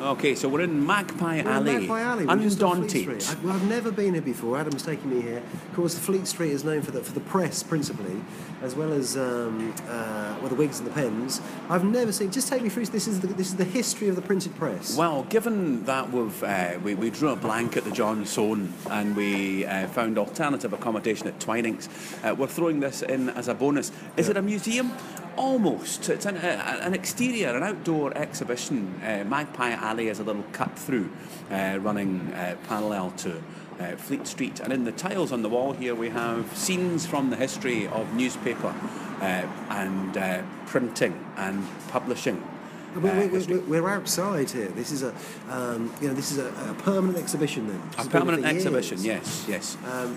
Okay, 0.00 0.34
so 0.34 0.48
we're 0.48 0.62
in 0.62 0.84
Magpie 0.84 1.36
We're 1.36 1.40
in 1.42 1.46
Alley. 1.46 1.78
Magpie 1.78 2.00
Alley. 2.00 2.26
Just 2.42 2.60
off 2.62 2.76
Fleet 2.76 2.84
Undaunted. 2.94 3.22
Street. 3.22 3.36
I, 3.40 3.46
well, 3.46 3.54
I've 3.54 3.68
never 3.68 3.92
been 3.92 4.14
here 4.14 4.22
before. 4.22 4.58
Adam's 4.58 4.82
taking 4.82 5.08
me 5.08 5.22
here. 5.22 5.38
Of 5.38 5.74
course, 5.76 5.96
Fleet 5.96 6.26
Street 6.26 6.50
is 6.50 6.64
known 6.64 6.82
for 6.82 6.90
the, 6.90 7.00
for 7.00 7.12
the 7.12 7.20
press 7.20 7.62
principally, 7.62 8.20
as 8.60 8.74
well 8.74 8.92
as 8.92 9.16
um, 9.16 9.72
uh, 9.88 10.36
well 10.40 10.48
the 10.48 10.56
wigs 10.56 10.80
and 10.80 10.88
the 10.88 10.92
pens. 10.92 11.40
I've 11.70 11.84
never 11.84 12.10
seen. 12.10 12.32
Just 12.32 12.48
take 12.48 12.60
me 12.62 12.70
through. 12.70 12.86
This 12.86 13.06
is 13.06 13.20
the, 13.20 13.28
this 13.28 13.46
is 13.46 13.56
the 13.56 13.64
history 13.64 14.08
of 14.08 14.16
the 14.16 14.22
printed 14.22 14.56
press. 14.56 14.96
Well, 14.96 15.22
given 15.24 15.84
that 15.84 16.10
we've, 16.10 16.42
uh, 16.42 16.78
we, 16.82 16.96
we 16.96 17.10
drew 17.10 17.28
a 17.28 17.36
blank 17.36 17.76
at 17.76 17.84
the 17.84 17.92
John 17.92 18.26
Soane 18.26 18.72
and 18.90 19.14
we 19.14 19.64
uh, 19.64 19.86
found 19.86 20.18
alternative 20.18 20.72
accommodation 20.72 21.28
at 21.28 21.38
Twinings, 21.38 21.88
uh, 22.24 22.34
we're 22.34 22.48
throwing 22.48 22.80
this 22.80 23.02
in 23.02 23.28
as 23.30 23.46
a 23.46 23.54
bonus. 23.54 23.92
Is 24.16 24.28
it 24.28 24.36
a 24.36 24.42
museum? 24.42 24.92
Almost. 25.36 26.08
It's 26.08 26.26
an, 26.26 26.36
uh, 26.36 26.78
an 26.82 26.94
exterior, 26.94 27.50
an 27.56 27.62
outdoor 27.62 28.16
exhibition. 28.16 28.94
Uh, 29.02 29.24
Magpie 29.24 29.72
Alley 29.72 30.08
is 30.08 30.18
a 30.20 30.24
little 30.24 30.44
cut 30.52 30.78
through 30.78 31.10
uh, 31.50 31.78
running 31.80 32.32
uh, 32.32 32.56
parallel 32.68 33.10
to 33.18 33.42
uh, 33.80 33.96
Fleet 33.96 34.26
Street. 34.26 34.60
And 34.60 34.72
in 34.72 34.84
the 34.84 34.92
tiles 34.92 35.32
on 35.32 35.42
the 35.42 35.48
wall 35.48 35.72
here, 35.72 35.94
we 35.94 36.10
have 36.10 36.56
scenes 36.56 37.06
from 37.06 37.30
the 37.30 37.36
history 37.36 37.86
of 37.88 38.12
newspaper 38.14 38.74
uh, 39.20 39.46
and 39.70 40.16
uh, 40.16 40.42
printing 40.66 41.24
and 41.36 41.66
publishing. 41.88 42.42
We- 42.96 43.10
uh, 43.10 43.14
we- 43.14 43.26
we- 43.26 43.28
history. 43.38 43.58
we're 43.58 43.88
outside 43.88 44.50
here. 44.50 44.68
This 44.68 44.92
is 44.92 45.02
a, 45.02 45.12
um, 45.50 45.92
you 46.00 46.08
know, 46.08 46.14
this 46.14 46.30
is 46.30 46.38
a, 46.38 46.46
a 46.70 46.74
permanent 46.82 47.18
exhibition. 47.18 47.66
Then 47.66 47.82
A 47.98 48.08
permanent 48.08 48.44
exhibition, 48.44 48.98
yes, 49.02 49.44
yes. 49.48 49.76
Um, 49.90 50.16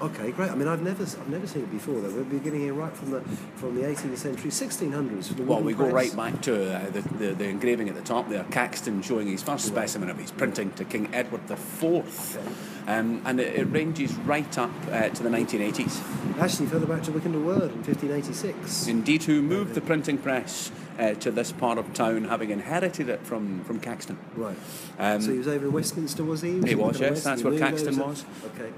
okay, 0.00 0.30
great. 0.32 0.50
I 0.50 0.54
mean, 0.54 0.68
I've 0.68 0.82
never, 0.82 1.02
I've 1.02 1.28
never 1.28 1.46
seen 1.46 1.62
it 1.62 1.70
before. 1.70 2.00
Though 2.00 2.10
we're 2.10 2.24
beginning 2.24 2.60
here 2.60 2.74
right 2.74 2.92
from 2.92 3.10
the 3.10 3.20
from 3.56 3.74
the 3.74 3.82
18th 3.82 4.16
century, 4.16 4.50
1600s. 4.50 5.28
From 5.28 5.36
the 5.36 5.42
Well, 5.44 5.60
we 5.60 5.74
go 5.74 5.88
right 5.88 6.14
back 6.16 6.40
to 6.42 6.74
uh, 6.74 6.90
the, 6.90 7.00
the, 7.00 7.34
the 7.34 7.44
engraving 7.44 7.88
at 7.88 7.94
the 7.94 8.02
top 8.02 8.28
there, 8.28 8.44
Caxton 8.44 9.02
showing 9.02 9.26
his 9.26 9.42
first 9.42 9.66
specimen 9.66 10.08
of 10.10 10.18
his 10.18 10.30
printing 10.30 10.72
to 10.72 10.84
King 10.84 11.08
Edward 11.14 11.50
IV. 11.50 12.38
Um, 12.86 13.20
and 13.26 13.38
it, 13.38 13.54
it 13.54 13.64
ranges 13.64 14.14
right 14.14 14.56
up 14.56 14.70
uh, 14.90 15.10
to 15.10 15.22
the 15.22 15.28
1980s. 15.28 16.40
Actually, 16.40 16.68
further 16.68 16.86
back 16.86 17.02
to 17.02 17.12
Wynkyn 17.12 17.32
de 17.32 17.38
Worde 17.38 17.70
in 17.72 17.84
1586. 17.84 18.86
Indeed, 18.86 19.24
who 19.24 19.42
moved 19.42 19.74
the 19.74 19.82
printing 19.82 20.16
press 20.16 20.72
uh, 20.98 21.12
to 21.14 21.30
this 21.30 21.52
part 21.52 21.76
of 21.76 21.92
town, 21.92 22.24
having 22.24 22.50
inherited 22.50 23.10
it 23.10 23.26
from, 23.26 23.62
from 23.64 23.78
Caxton. 23.78 24.18
Right. 24.34 24.56
Um, 24.98 25.20
so 25.20 25.32
he 25.32 25.38
was 25.38 25.48
over 25.48 25.66
in 25.66 25.72
Westminster, 25.72 26.24
was 26.24 26.40
he? 26.40 26.60
He 26.62 26.74
was, 26.74 26.98
yes, 26.98 27.10
West, 27.10 27.24
that's 27.24 27.44
where 27.44 27.58
Caxton 27.58 27.98
was. 27.98 28.24
Okay. 28.54 28.72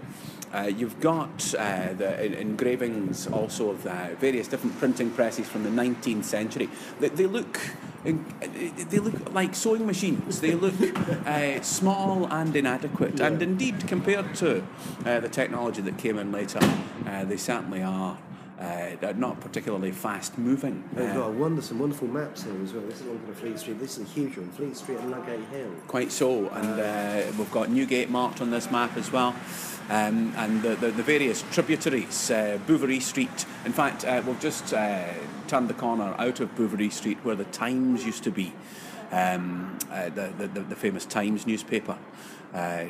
Uh, 0.52 0.62
you've 0.62 1.00
got 1.00 1.54
uh, 1.54 1.92
the 1.92 2.40
engravings 2.40 3.26
also 3.28 3.70
of 3.70 3.86
uh, 3.86 4.08
various 4.18 4.48
different 4.48 4.76
printing 4.78 5.10
presses 5.10 5.48
from 5.48 5.62
the 5.62 5.70
19th 5.70 6.24
century. 6.24 6.68
They, 6.98 7.08
they 7.08 7.26
look 7.26 7.60
they 8.02 8.98
look 8.98 9.32
like 9.34 9.54
sewing 9.54 9.86
machines. 9.86 10.40
They 10.40 10.54
look 10.54 10.74
uh, 11.26 11.60
small 11.60 12.26
and 12.32 12.54
inadequate, 12.56 13.20
and 13.20 13.42
indeed 13.42 13.86
compared 13.86 14.34
to 14.36 14.64
uh, 15.04 15.20
the 15.20 15.28
technology 15.28 15.82
that 15.82 15.98
came 15.98 16.18
in 16.18 16.32
later, 16.32 16.60
uh, 17.06 17.24
they 17.24 17.36
certainly 17.36 17.82
are. 17.82 18.16
Uh, 18.60 19.12
not 19.16 19.40
particularly 19.40 19.90
fast 19.90 20.36
moving. 20.36 20.84
They've 20.92 21.10
Uh, 21.10 21.14
got 21.14 21.32
wonder, 21.32 21.62
some 21.62 21.78
wonderful 21.78 22.08
maps 22.08 22.42
here 22.42 22.52
as 22.62 22.72
well. 22.72 22.84
This 22.84 23.00
is 23.00 23.06
one 23.06 23.20
for 23.26 23.32
Fleet 23.32 23.58
Street. 23.58 23.78
This 23.80 23.98
is 23.98 24.06
a 24.08 24.12
huge 24.12 24.36
one. 24.36 24.50
Fleet 24.50 24.76
Street 24.76 24.98
and 24.98 25.10
Ludgate 25.10 25.44
Hill. 25.50 25.70
Quite 25.88 26.12
so, 26.12 26.48
and 26.48 26.80
uh, 26.80 27.32
we've 27.38 27.50
got 27.50 27.70
Newgate 27.70 28.10
marked 28.10 28.40
on 28.40 28.50
this 28.50 28.70
map 28.70 28.96
as 28.96 29.10
well. 29.10 29.34
Um, 29.88 30.32
and 30.36 30.62
the, 30.62 30.76
the, 30.76 30.90
the 30.92 31.02
various 31.02 31.42
tributaries, 31.50 32.30
uh, 32.30 32.58
Bouverie 32.66 33.00
Street. 33.00 33.44
In 33.64 33.72
fact, 33.72 34.04
uh, 34.04 34.22
we've 34.24 34.38
just 34.40 34.72
uh, 34.72 35.04
turned 35.48 35.68
the 35.68 35.74
corner 35.74 36.14
out 36.18 36.38
of 36.40 36.54
Bouverie 36.54 36.90
Street 36.90 37.18
where 37.24 37.34
the 37.34 37.44
Times 37.46 38.04
used 38.04 38.22
to 38.24 38.30
be, 38.30 38.52
um, 39.10 39.76
uh, 39.90 40.10
the, 40.10 40.32
the, 40.38 40.60
the, 40.60 40.76
famous 40.76 41.06
Times 41.06 41.44
newspaper, 41.44 41.98
uh, 42.54 42.84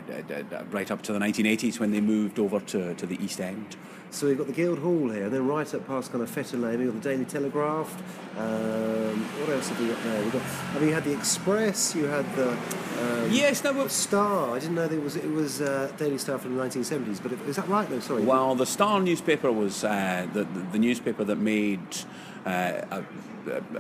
right 0.71 0.91
up 0.91 1.00
to 1.03 1.12
the 1.15 1.19
1980s 1.19 1.81
when 1.81 1.91
they 1.91 2.03
moved 2.03 2.39
over 2.39 2.61
to, 2.61 2.93
to 2.95 3.07
the 3.07 3.23
East 3.25 3.41
End. 3.41 3.77
So 4.12 4.26
we've 4.26 4.37
got 4.37 4.49
the 4.49 4.52
Guild 4.52 4.81
Hall 4.81 5.09
here, 5.09 5.25
and 5.25 5.33
then 5.33 5.47
right 5.47 5.73
up 5.73 5.87
past 5.87 6.11
kind 6.11 6.23
of 6.23 6.29
Fetter 6.29 6.57
Lane, 6.57 6.81
we've 6.81 6.93
got 6.93 7.00
the 7.00 7.09
Daily 7.09 7.25
Telegraph. 7.25 7.97
Um, 8.37 9.23
what 9.40 9.50
else 9.50 9.69
have 9.69 9.81
we 9.81 9.87
got 9.87 10.02
there? 10.02 10.23
We've 10.25 10.33
got, 10.33 10.43
I 10.75 10.79
mean, 10.81 10.88
you 10.88 10.95
had 10.95 11.05
the 11.05 11.12
Express, 11.17 11.95
you 11.95 12.05
had 12.07 12.25
the 12.35 12.50
um, 12.50 13.31
Yes, 13.31 13.62
no, 13.62 13.73
the 13.73 13.88
Star. 13.88 14.50
I 14.57 14.59
didn't 14.59 14.75
know 14.75 14.88
there 14.88 15.00
was 15.00 15.14
it 15.14 15.31
was 15.31 15.61
uh, 15.61 15.93
Daily 15.97 16.19
Star 16.19 16.38
from 16.38 16.57
the 16.57 16.62
1970s, 16.62 17.23
but 17.23 17.33
it, 17.33 17.40
is 17.43 17.55
that 17.55 17.69
right? 17.69 17.88
No, 17.88 18.00
sorry. 18.00 18.23
Well, 18.23 18.57
the 18.57 18.67
Star 18.67 19.00
newspaper 19.00 19.52
was 19.52 19.85
uh, 19.85 20.26
the, 20.33 20.43
the, 20.43 20.61
the 20.73 20.79
newspaper 20.79 21.23
that 21.23 21.37
made 21.37 21.81
uh, 22.47 22.82
a, 22.90 23.04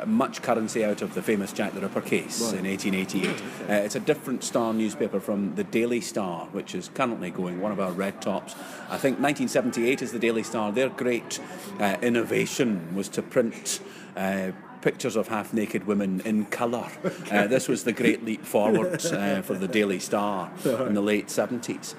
a 0.00 0.06
much 0.06 0.42
currency 0.42 0.84
out 0.84 1.02
of 1.02 1.14
the 1.14 1.22
famous 1.22 1.52
Jack 1.52 1.72
the 1.74 1.80
Ripper 1.80 2.00
case 2.00 2.40
Right. 2.40 2.58
in 2.58 2.66
1888. 2.66 3.30
Uh, 3.68 3.72
it's 3.84 3.94
a 3.94 4.00
different 4.00 4.42
Star 4.44 4.72
newspaper 4.72 5.20
from 5.20 5.54
the 5.54 5.64
Daily 5.64 6.00
Star, 6.00 6.46
which 6.52 6.74
is 6.74 6.90
currently 6.94 7.30
going 7.30 7.60
one 7.60 7.72
of 7.72 7.80
our 7.80 7.92
red 7.92 8.20
tops. 8.22 8.54
I 8.88 8.96
think 8.98 9.18
1978 9.20 10.02
is 10.02 10.12
the 10.12 10.18
Daily 10.18 10.42
Star. 10.42 10.72
Their 10.72 10.88
great 10.88 11.40
uh, 11.78 11.96
innovation 12.02 12.94
was 12.94 13.08
to 13.10 13.22
print. 13.22 13.80
Uh, 14.16 14.52
Pictures 14.82 15.14
of 15.14 15.28
half 15.28 15.52
naked 15.52 15.86
women 15.86 16.22
in 16.24 16.46
colour. 16.46 16.88
Uh, 17.30 17.46
this 17.46 17.68
was 17.68 17.84
the 17.84 17.92
great 17.92 18.24
leap 18.24 18.42
forward 18.46 19.04
uh, 19.12 19.42
for 19.42 19.52
the 19.52 19.68
Daily 19.68 19.98
Star 19.98 20.50
in 20.64 20.94
the 20.94 21.02
late 21.02 21.26
70s. 21.26 21.94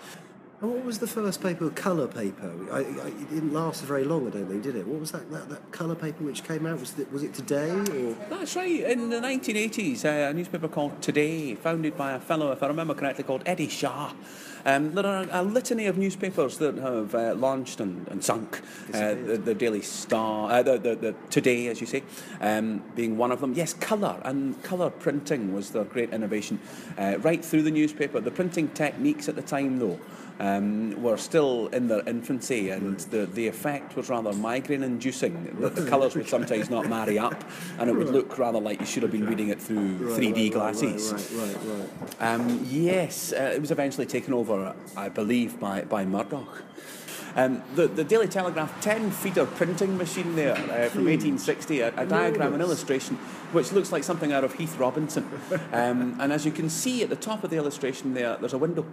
And 0.62 0.70
what 0.70 0.86
was 0.86 1.00
the 1.00 1.08
first 1.08 1.42
paper, 1.42 1.72
colour 1.72 2.08
paper? 2.08 2.52
I, 2.72 2.78
I, 2.78 3.08
it 3.08 3.30
didn't 3.32 3.52
last 3.52 3.84
very 3.84 4.04
long, 4.04 4.28
I 4.28 4.30
don't 4.30 4.46
think, 4.46 4.62
did 4.62 4.76
it? 4.76 4.86
What 4.86 5.00
was 5.00 5.12
that, 5.12 5.32
that, 5.32 5.50
that 5.50 5.72
colour 5.72 5.96
paper 5.96 6.24
which 6.24 6.44
came 6.44 6.68
out? 6.68 6.80
Was 6.80 7.00
it, 7.00 7.12
was 7.12 7.24
it 7.24 7.34
Today 7.34 7.72
or? 7.72 8.16
That's 8.30 8.56
right. 8.56 8.82
In 8.82 9.10
the 9.10 9.20
1980s, 9.20 10.06
uh, 10.06 10.30
a 10.30 10.34
newspaper 10.34 10.68
called 10.68 11.02
Today, 11.02 11.56
founded 11.56 11.98
by 11.98 12.12
a 12.12 12.20
fellow, 12.20 12.52
if 12.52 12.62
I 12.62 12.68
remember 12.68 12.94
correctly, 12.94 13.24
called 13.24 13.42
Eddy 13.48 13.70
Shah. 13.70 14.14
Um, 14.64 14.94
there 14.94 15.08
are 15.08 15.26
a 15.32 15.42
litany 15.42 15.88
of 15.88 15.98
newspapers 15.98 16.60
that 16.60 16.78
have 16.78 17.16
uh, 17.16 17.34
launched 17.34 17.80
and, 17.80 18.08
and 18.10 18.24
sunk. 18.24 18.62
Uh, 18.94 19.16
the, 19.16 19.42
the 19.44 19.56
Daily 19.56 19.82
Star, 19.82 20.52
uh, 20.52 20.62
the, 20.62 20.78
the, 20.78 20.96
the 20.96 21.16
Today, 21.32 21.70
as 21.70 21.82
you 21.82 21.88
say, 21.88 22.04
um, 22.40 22.84
being 22.96 23.18
one 23.18 23.32
of 23.32 23.42
them. 23.42 23.56
Yes, 23.56 23.74
colour 23.74 24.22
and 24.24 24.62
colour 24.62 24.92
printing 24.92 25.56
was 25.56 25.72
their 25.72 25.86
great 25.86 26.14
innovation. 26.14 26.60
Uh, 27.00 27.16
right 27.22 27.44
through 27.44 27.64
the 27.64 27.72
newspaper, 27.72 28.20
the 28.20 28.30
printing 28.30 28.68
techniques 28.70 29.28
at 29.28 29.36
the 29.36 29.42
time, 29.42 29.80
though. 29.80 30.00
Um, 30.42 31.00
were 31.04 31.18
still 31.18 31.68
in 31.68 31.88
their 31.88 32.02
infancy, 32.10 32.72
and 32.72 33.00
the, 33.12 33.28
the 33.28 33.48
effect 33.48 33.96
was 33.96 34.10
rather 34.10 34.34
migraine 34.34 34.82
inducing. 34.82 35.56
The, 35.60 35.70
the 35.70 35.88
colours 35.88 36.16
would 36.16 36.28
sometimes 36.28 36.68
not 36.68 36.90
marry 36.90 37.20
up, 37.20 37.44
and 37.78 37.88
it 37.92 37.94
would 37.96 38.10
look 38.10 38.40
rather 38.40 38.60
like 38.60 38.80
you 38.80 38.88
should 38.88 39.04
have 39.04 39.12
been 39.12 39.28
reading 39.28 39.50
it 39.50 39.62
through 39.62 40.00
3D 40.00 40.52
glasses. 40.52 41.14
Right, 41.14 41.46
right, 41.46 41.56
right. 41.64 41.90
right. 42.20 42.34
Um, 42.34 42.66
yes, 42.68 43.34
uh, 43.34 43.52
it 43.54 43.62
was 43.62 43.70
eventually 43.70 44.08
taken 44.08 44.34
over, 44.34 44.76
I 44.98 45.10
believe, 45.10 45.60
by, 45.60 45.84
by 45.84 46.06
Murdoch. 46.06 46.64
Um, 47.36 47.64
the, 47.76 47.88
the 47.88 48.04
Daily 48.04 48.28
Telegraph 48.28 48.82
10 48.82 49.12
feeder 49.12 49.46
printing 49.46 49.98
machine 49.98 50.36
there 50.36 50.54
uh, 50.54 50.90
from 50.90 51.06
1860, 51.06 51.80
a, 51.82 51.88
a 51.98 52.06
diagram, 52.06 52.54
an 52.54 52.62
illustration, 52.62 53.16
which 53.52 53.72
looks 53.72 53.92
like 53.92 54.04
something 54.04 54.32
out 54.32 54.44
of 54.44 54.54
Heath 54.54 54.78
Robinson. 54.78 55.30
Um, 55.72 56.18
and 56.20 56.34
as 56.34 56.46
you 56.46 56.52
can 56.52 56.70
see 56.70 57.04
at 57.04 57.10
the 57.10 57.16
top 57.16 57.44
of 57.44 57.50
the 57.50 57.58
illustration 57.58 58.14
there, 58.14 58.38
there's 58.38 58.54
a 58.54 58.58
window. 58.58 58.86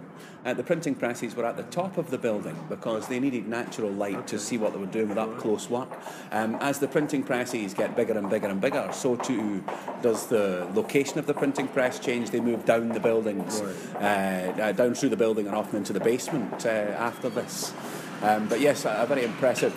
Uh, 0.45 0.53
the 0.53 0.63
printing 0.63 0.95
presses 0.95 1.35
were 1.35 1.45
at 1.45 1.57
the 1.57 1.63
top 1.63 1.97
of 1.97 2.09
the 2.09 2.17
building 2.17 2.57
because 2.69 3.07
they 3.07 3.19
needed 3.19 3.47
natural 3.47 3.91
light 3.91 4.27
to 4.27 4.39
see 4.39 4.57
what 4.57 4.73
they 4.73 4.79
were 4.79 4.85
doing 4.85 5.09
with 5.09 5.17
up 5.17 5.37
close 5.37 5.69
work. 5.69 5.89
Um, 6.31 6.55
as 6.55 6.79
the 6.79 6.87
printing 6.87 7.23
presses 7.23 7.73
get 7.73 7.95
bigger 7.95 8.17
and 8.17 8.29
bigger 8.29 8.47
and 8.47 8.61
bigger, 8.61 8.89
so 8.93 9.15
too 9.15 9.63
does 10.01 10.27
the 10.27 10.67
location 10.73 11.19
of 11.19 11.25
the 11.25 11.33
printing 11.33 11.67
press 11.67 11.99
change. 11.99 12.29
They 12.29 12.39
move 12.39 12.65
down 12.65 12.89
the 12.89 12.99
buildings, 12.99 13.61
uh, 13.61 14.53
uh, 14.59 14.71
down 14.71 14.95
through 14.95 15.09
the 15.09 15.17
building 15.17 15.47
and 15.47 15.55
often 15.55 15.77
into 15.77 15.93
the 15.93 15.99
basement 15.99 16.65
uh, 16.65 16.69
after 16.69 17.29
this. 17.29 17.73
Um, 18.21 18.47
but 18.47 18.59
yes, 18.59 18.85
a, 18.85 18.89
a 19.01 19.05
very 19.05 19.23
impressive 19.23 19.73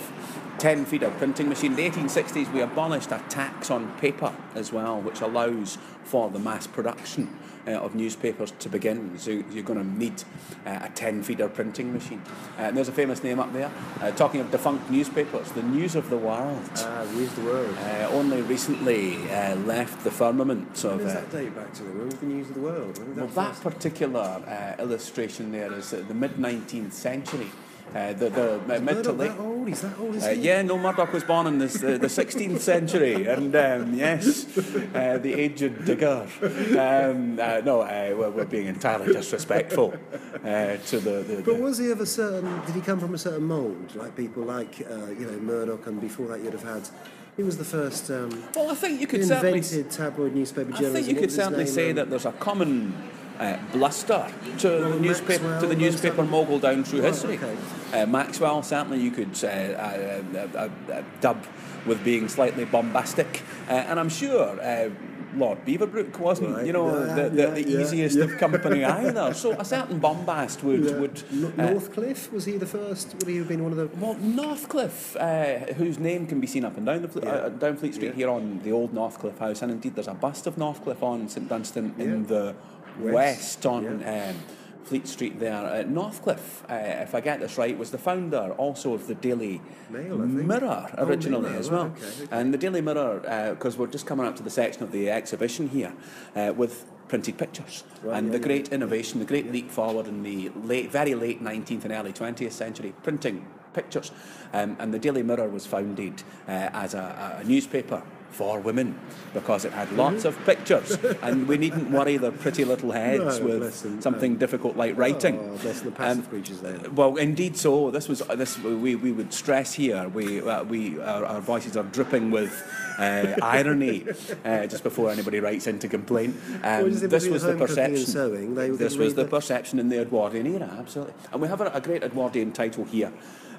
10 0.58 0.84
feeder 0.84 1.10
printing 1.10 1.48
machine. 1.48 1.72
In 1.72 1.76
the 1.76 1.90
1860s, 1.90 2.52
we 2.52 2.60
abolished 2.60 3.10
a 3.10 3.22
tax 3.28 3.70
on 3.70 3.90
paper 3.98 4.32
as 4.54 4.72
well, 4.72 5.00
which 5.00 5.20
allows 5.20 5.78
for 6.04 6.30
the 6.30 6.38
mass 6.38 6.66
production 6.66 7.36
uh, 7.66 7.72
of 7.72 7.94
newspapers 7.94 8.52
to 8.58 8.68
begin. 8.68 9.18
So 9.18 9.30
you're 9.30 9.64
going 9.64 9.78
to 9.78 9.98
need 9.98 10.22
uh, 10.66 10.80
a 10.82 10.90
10 10.90 11.22
feeder 11.22 11.48
printing 11.48 11.92
machine. 11.92 12.22
Uh, 12.58 12.62
and 12.62 12.76
there's 12.76 12.88
a 12.88 12.92
famous 12.92 13.22
name 13.22 13.40
up 13.40 13.52
there. 13.52 13.70
Uh, 14.00 14.10
talking 14.12 14.40
of 14.40 14.50
defunct 14.50 14.90
newspapers, 14.90 15.50
the 15.52 15.62
News 15.62 15.94
of 15.94 16.10
the 16.10 16.18
World. 16.18 16.62
Ah, 16.76 17.04
News 17.14 17.28
of 17.28 17.36
the 17.36 17.42
World. 17.42 17.76
Uh, 17.78 18.08
only 18.12 18.42
recently 18.42 19.16
uh, 19.30 19.56
left 19.56 20.04
the 20.04 20.10
firmament 20.10 20.84
of. 20.84 20.96
When 20.96 21.04
does 21.04 21.14
that 21.14 21.32
date 21.32 21.54
back 21.54 21.72
to? 21.74 21.82
When 21.84 22.06
was 22.06 22.14
the 22.16 22.26
News 22.26 22.48
of 22.48 22.54
the 22.54 22.60
World? 22.60 22.94
Did 22.94 23.16
well, 23.16 23.26
that 23.26 23.34
that 23.34 23.56
first- 23.56 23.62
particular 23.62 24.20
uh, 24.20 24.82
illustration 24.82 25.52
there 25.52 25.72
is 25.72 25.92
uh, 25.92 26.04
the 26.06 26.14
mid 26.14 26.34
19th 26.34 26.92
century. 26.92 27.50
Uh, 27.94 28.12
the 28.14 28.30
the 28.30 28.76
uh, 28.76 28.80
mid 28.80 29.04
to 29.04 29.12
late. 29.12 29.28
that 29.28 29.38
old? 29.38 29.68
He's 29.68 29.82
that 29.82 29.98
old, 29.98 30.14
is 30.16 30.24
Uh, 30.24 30.30
he? 30.30 30.40
yeah, 30.40 30.62
no, 30.62 30.78
Murdoch 30.78 31.12
was 31.12 31.24
born 31.24 31.46
in 31.46 31.58
this, 31.58 31.76
uh, 31.84 31.98
the 31.98 32.06
16th 32.08 32.58
century, 32.60 33.26
and 33.26 33.54
um, 33.54 33.94
yes, 33.94 34.46
uh, 34.94 35.18
the 35.18 35.32
aged 35.34 35.84
digger. 35.84 36.26
Um, 36.42 37.38
uh, 37.38 37.60
no, 37.64 37.82
uh, 37.82 38.14
we're, 38.16 38.30
we're 38.30 38.44
being 38.46 38.66
entirely 38.66 39.12
disrespectful 39.12 39.94
uh, 40.42 40.76
to 40.76 41.00
the. 41.00 41.22
the, 41.22 41.42
But 41.44 41.60
was 41.60 41.78
he 41.78 41.90
of 41.90 42.00
a 42.00 42.06
certain? 42.06 42.60
Did 42.66 42.74
he 42.74 42.80
come 42.80 42.98
from 42.98 43.14
a 43.14 43.18
certain 43.18 43.44
mould, 43.44 43.94
like 43.94 44.16
people 44.16 44.42
like 44.42 44.80
uh, 44.90 45.10
you 45.10 45.26
know 45.26 45.38
Murdoch, 45.40 45.86
and 45.86 46.00
before 46.00 46.28
that 46.28 46.40
you'd 46.42 46.54
have 46.54 46.62
had? 46.64 46.88
He 47.36 47.42
was 47.42 47.56
the 47.56 47.64
first. 47.64 48.10
Um, 48.10 48.42
well, 48.54 48.70
I 48.70 48.74
think 48.74 49.00
you 49.00 49.06
could 49.06 49.24
certainly. 49.24 49.62
tabloid 49.84 50.34
newspaper 50.34 50.72
I 50.74 50.90
think 50.90 51.08
you 51.08 51.16
could 51.16 51.32
certainly 51.32 51.66
say 51.66 51.92
that 51.92 52.10
there's 52.10 52.26
a 52.26 52.32
common 52.32 52.94
uh, 53.38 53.56
bluster 53.72 54.30
to 54.58 54.68
the 54.68 54.98
newspaper 55.00 55.42
Maxwell, 55.44 55.60
to 55.60 55.66
the 55.66 55.76
newspaper 55.76 56.22
mogul 56.24 56.58
down 56.58 56.84
through 56.84 57.00
Right, 57.02 57.08
history. 57.12 57.38
okay. 57.38 57.56
Uh, 57.92 58.06
Maxwell 58.06 58.62
certainly 58.62 59.00
you 59.00 59.10
could 59.10 59.36
uh, 59.42 59.46
uh, 59.46 60.22
uh, 60.34 60.58
uh, 60.88 60.92
uh, 60.92 61.02
dub 61.20 61.44
with 61.86 62.02
being 62.04 62.28
slightly 62.28 62.64
bombastic, 62.64 63.42
uh, 63.68 63.72
and 63.72 63.98
I'm 64.00 64.08
sure. 64.08 64.60
Uh, 64.60 64.90
Lord 65.34 65.64
Beaverbrook 65.64 66.18
wasn't, 66.18 66.54
Right, 66.56 66.66
you 66.66 66.74
know, 66.74 66.88
yeah, 67.06 67.14
the, 67.14 67.30
the, 67.30 67.42
yeah, 67.42 67.50
the 67.54 67.80
easiest 67.80 68.18
yeah. 68.18 68.24
of 68.24 68.36
company 68.36 68.84
either. 69.00 69.32
So 69.32 69.52
a 69.52 69.64
certain 69.64 69.98
bombast 69.98 70.62
would 70.62 70.84
would. 71.00 71.22
N- 71.32 71.54
uh, 71.58 71.68
Northcliffe 71.68 72.30
was 72.30 72.44
he 72.44 72.58
the 72.58 72.66
first? 72.66 73.14
Would 73.14 73.28
he 73.28 73.38
have 73.38 73.48
been 73.48 73.62
one 73.62 73.72
of 73.72 73.78
the? 73.78 73.86
well, 73.98 74.14
Northcliffe, 74.16 75.16
uh, 75.16 75.72
whose 75.72 75.98
name 75.98 76.26
can 76.26 76.38
be 76.38 76.46
seen 76.46 76.66
up 76.66 76.76
and 76.76 76.84
down 76.84 77.00
the 77.00 77.26
uh, 77.26 77.48
down 77.48 77.78
Fleet 77.78 77.94
Street 77.94 78.14
here 78.14 78.28
on 78.28 78.60
the 78.62 78.72
old 78.72 78.92
Northcliffe 78.92 79.38
House, 79.38 79.62
and 79.62 79.72
indeed 79.72 79.94
there's 79.94 80.06
a 80.06 80.12
bust 80.12 80.46
of 80.46 80.56
Northcliffe 80.56 81.02
on 81.02 81.30
St 81.30 81.48
Dunstan 81.48 81.94
in 81.98 82.26
the 82.26 82.54
West. 82.98 83.14
west, 83.14 83.66
on 83.66 84.02
um, 84.06 84.36
Fleet 84.84 85.06
Street 85.06 85.38
there. 85.38 85.54
Uh, 85.54 85.82
Northcliffe, 85.84 86.64
uh, 86.70 86.74
if 87.02 87.14
I 87.14 87.20
get 87.20 87.40
this 87.40 87.56
right, 87.56 87.76
was 87.76 87.90
the 87.90 87.98
founder 87.98 88.52
also 88.58 88.94
of 88.94 89.06
the 89.06 89.14
Daily 89.14 89.60
Mail. 89.90 90.18
Mirror 90.18 90.90
Oh, 90.98 91.04
originally 91.06 91.48
Mirror, 91.48 91.58
as 91.58 91.70
right, 91.70 91.76
well. 91.76 91.86
okay, 91.96 92.06
okay. 92.24 92.28
And 92.30 92.52
the 92.52 92.58
Daily 92.58 92.80
Mirror, 92.80 93.54
because 93.54 93.78
we're 93.78 93.86
just 93.86 94.06
coming 94.06 94.26
up 94.26 94.36
to 94.36 94.42
the 94.42 94.50
section 94.50 94.82
of 94.82 94.92
the 94.92 95.10
exhibition 95.10 95.68
here 95.68 95.92
uh, 96.36 96.52
with 96.56 96.84
printed 97.08 97.36
pictures 97.36 97.84
Right, 98.02 98.16
and 98.16 98.26
yeah, 98.28 98.32
the 98.32 98.38
yeah. 98.38 98.44
great 98.46 98.68
innovation, 98.72 99.18
the 99.18 99.26
great 99.26 99.52
leap 99.52 99.70
forward 99.70 100.06
in 100.06 100.22
the 100.22 100.48
late, 100.64 100.90
very 100.90 101.14
late 101.14 101.42
19th 101.42 101.84
and 101.84 101.92
early 101.92 102.12
20th 102.12 102.52
century, 102.52 102.94
printing 103.02 103.46
pictures. 103.74 104.10
Um, 104.52 104.76
and 104.78 104.92
the 104.92 104.98
Daily 104.98 105.22
Mirror 105.22 105.48
was 105.48 105.66
founded 105.66 106.22
uh, 106.48 106.70
as 106.72 106.94
a, 106.94 107.38
a 107.40 107.44
newspaper 107.44 108.02
for 108.32 108.58
women 108.60 108.98
because 109.34 109.64
it 109.64 109.72
had 109.72 109.90
lots 109.92 110.24
of 110.24 110.36
pictures 110.44 110.92
and 111.22 111.46
we 111.46 111.56
needn't 111.58 111.90
worry 111.90 112.16
their 112.16 112.32
pretty 112.32 112.64
little 112.64 112.90
heads 112.92 113.38
No, 113.40 113.46
with 113.46 113.82
them. 113.82 114.00
something 114.00 114.36
difficult 114.36 114.76
like 114.76 114.96
writing. 114.96 115.38
Oh, 115.38 115.56
bless 115.58 115.80
the 115.82 115.90
passive 115.90 116.28
creatures 116.28 116.60
there. 116.60 116.78
Well, 116.94 117.16
indeed. 117.16 117.56
So 117.56 117.90
this 117.90 118.08
was 118.08 118.20
this 118.36 118.58
we, 118.58 118.94
we 118.96 119.12
would 119.12 119.32
stress 119.32 119.72
here. 119.74 120.08
We 120.08 120.40
uh, 120.40 120.64
we 120.64 120.98
our, 121.00 121.24
our 121.24 121.40
voices 121.40 121.76
are 121.76 121.84
dripping 121.84 122.30
with 122.30 122.52
uh, 122.98 123.36
irony 123.42 124.06
uh, 124.44 124.66
just 124.66 124.82
before 124.82 125.10
anybody 125.10 125.40
writes 125.40 125.66
in 125.66 125.78
to 125.80 125.88
complain. 125.88 126.40
Um, 126.62 126.90
this 126.92 127.26
was 127.28 127.42
the 127.42 127.48
home 127.50 127.58
cooking 127.58 127.78
and 127.78 127.94
perception. 127.94 128.06
sewing, 128.06 128.54
this 128.76 128.96
was 128.96 129.14
the 129.14 129.24
the- 129.24 129.28
perception 129.30 129.78
in 129.78 129.88
the 129.88 130.00
Edwardian 130.00 130.46
era, 130.46 130.70
absolutely. 130.78 131.14
And 131.32 131.40
we 131.42 131.48
have 131.48 131.60
a, 131.60 131.66
a 131.74 131.80
great 131.80 132.02
Edwardian 132.02 132.52
title 132.52 132.84
here, 132.84 133.12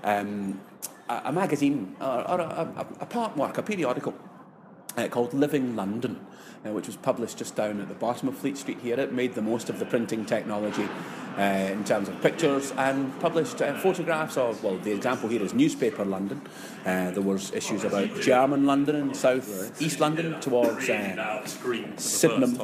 um, 0.03 0.59
a, 1.09 1.21
a 1.25 1.31
magazine 1.31 1.95
or, 2.01 2.29
or 2.31 2.39
a, 2.41 2.45
a, 2.77 2.85
a 3.01 3.05
part 3.05 3.35
work, 3.37 3.57
a 3.57 3.63
periodical 3.63 4.13
uh, 4.97 5.07
called 5.07 5.33
Living 5.33 5.75
London, 5.75 6.19
uh, 6.65 6.71
which 6.71 6.87
was 6.87 6.95
published 6.95 7.37
just 7.37 7.55
down 7.55 7.81
at 7.81 7.87
the 7.87 7.93
bottom 7.93 8.27
of 8.27 8.37
Fleet 8.37 8.57
Street 8.57 8.79
here. 8.79 8.99
It 8.99 9.11
made 9.11 9.33
the 9.33 9.41
most 9.41 9.69
of 9.69 9.79
the 9.79 9.85
printing 9.85 10.25
technology 10.25 10.87
uh, 11.37 11.41
in 11.41 11.83
terms 11.83 12.07
of 12.07 12.21
pictures 12.21 12.71
and 12.77 13.19
published 13.19 13.61
uh, 13.61 13.73
photographs 13.79 14.37
of, 14.37 14.63
well, 14.63 14.77
the 14.77 14.91
example 14.91 15.29
here 15.29 15.41
is 15.41 15.53
newspaper 15.53 16.05
London. 16.05 16.41
Uh, 16.85 17.11
there 17.11 17.23
was 17.23 17.51
issues 17.53 17.83
about 17.83 18.21
German 18.21 18.65
London 18.65 18.95
and 18.97 19.15
South 19.15 19.81
East 19.81 19.99
London 19.99 20.39
towards 20.39 20.89
uh, 20.89 21.41
Sydenham 21.97 22.59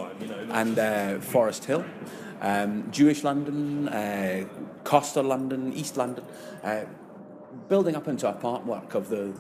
and 0.52 1.24
Forest 1.24 1.66
Hill. 1.66 1.84
Um, 2.42 2.90
Jewish 2.92 3.24
London, 3.24 3.90
Costa 4.84 5.22
London, 5.22 5.74
East 5.74 5.98
London. 5.98 6.24
Building 7.68 7.96
up 7.96 8.08
into 8.08 8.28
a 8.28 8.34
partwork 8.34 8.94
of 8.94 9.10
the, 9.10 9.34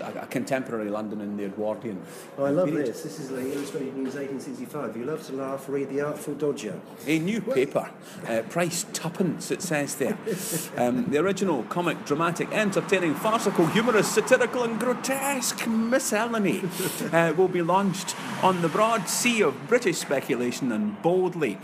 a, 0.00 0.22
a 0.22 0.26
contemporary 0.26 0.90
London 0.90 1.20
in 1.20 1.36
the 1.36 1.44
Edwardian. 1.44 2.02
Oh, 2.36 2.44
I 2.44 2.50
love 2.50 2.68
period. 2.68 2.88
this. 2.88 3.02
This 3.02 3.20
is 3.20 3.30
like 3.30 3.46
Illustrated 3.46 3.96
News 3.96 4.14
1865. 4.14 4.96
You 4.96 5.04
love 5.04 5.24
to 5.26 5.32
laugh, 5.34 5.68
read 5.68 5.88
The 5.88 6.00
Artful 6.00 6.34
Dodger. 6.34 6.80
A 7.06 7.18
new 7.18 7.40
paper, 7.40 7.90
uh, 8.28 8.42
price 8.48 8.86
tuppence, 8.92 9.50
it 9.50 9.62
says 9.62 9.96
there. 9.96 10.18
Um, 10.76 11.10
the 11.10 11.18
original 11.18 11.62
comic, 11.64 12.04
dramatic, 12.04 12.50
entertaining, 12.50 13.14
farcical, 13.14 13.66
humorous, 13.66 14.12
satirical, 14.12 14.64
and 14.64 14.78
grotesque 14.78 15.66
miscellany 15.66 16.62
uh, 17.12 17.32
will 17.36 17.48
be 17.48 17.62
launched 17.62 18.16
on 18.42 18.60
the 18.60 18.68
broad 18.68 19.08
sea 19.08 19.42
of 19.42 19.68
British 19.68 19.98
speculation 19.98 20.72
and 20.72 21.00
boldly 21.02 21.58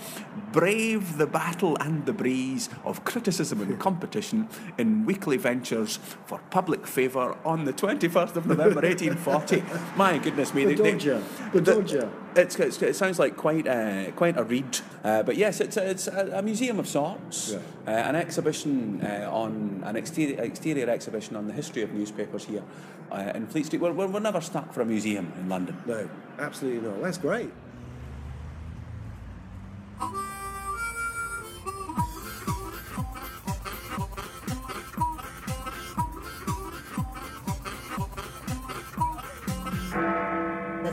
brave 0.52 1.18
the 1.18 1.26
battle 1.26 1.76
and 1.80 2.06
the 2.06 2.12
breeze 2.12 2.68
of 2.84 3.04
criticism 3.04 3.60
and 3.60 3.78
competition 3.88 4.48
in 4.78 5.04
weekly 5.06 5.36
ventures 5.36 5.98
for 6.26 6.38
public 6.50 6.86
favour 6.86 7.36
on 7.44 7.64
the 7.64 7.72
21st 7.72 8.36
of 8.36 8.46
November 8.46 8.80
1840. 8.82 9.62
My 9.96 10.18
goodness 10.18 10.52
me. 10.54 10.64
The 10.64 10.74
they- 10.74 10.82
they- 10.82 10.92
Dodger. 10.92 11.22
The 11.52 11.60
Dodger. 11.60 12.10
it's, 12.36 12.56
it's, 12.58 12.82
it 12.82 12.96
sounds 12.96 13.18
like 13.18 13.36
quite 13.36 13.66
uh, 13.66 14.10
quite 14.12 14.36
a 14.36 14.44
read, 14.44 14.78
uh, 15.04 15.22
but 15.22 15.36
yes, 15.36 15.60
it's 15.60 15.76
a, 15.76 15.90
it's 15.90 16.06
a, 16.06 16.30
a 16.34 16.42
museum 16.42 16.78
of 16.78 16.86
sorts, 16.88 17.52
Yeah. 17.52 17.58
uh, 17.86 18.08
an 18.08 18.16
exhibition 18.16 19.00
uh, 19.02 19.28
on 19.32 19.82
an 19.84 19.96
exterior, 19.96 20.40
exterior 20.42 20.88
exhibition 20.88 21.36
on 21.36 21.46
the 21.46 21.52
history 21.52 21.82
of 21.82 21.92
newspapers 21.92 22.44
here 22.44 22.62
uh, 23.10 23.32
in 23.34 23.46
Fleet 23.46 23.66
Street. 23.66 23.82
We're, 23.82 23.92
we're, 23.92 24.06
we're 24.06 24.20
never 24.20 24.40
stuck 24.40 24.72
for 24.72 24.80
a 24.82 24.86
museum 24.86 25.32
in 25.40 25.48
London. 25.48 25.76
No, 25.86 26.08
absolutely 26.38 26.88
not. 26.88 27.02
That's 27.02 27.18
great. 27.18 27.50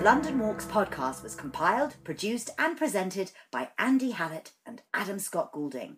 London 0.08 0.40
Walks 0.40 0.64
podcast 0.64 1.22
was 1.22 1.36
compiled, 1.36 1.98
produced, 2.06 2.52
and 2.58 2.78
presented 2.78 3.34
by 3.52 3.68
Andy 3.78 4.12
Hallett 4.12 4.54
and 4.66 4.82
Adam 4.94 5.20
Scott 5.20 5.52
Goulding. 5.52 5.98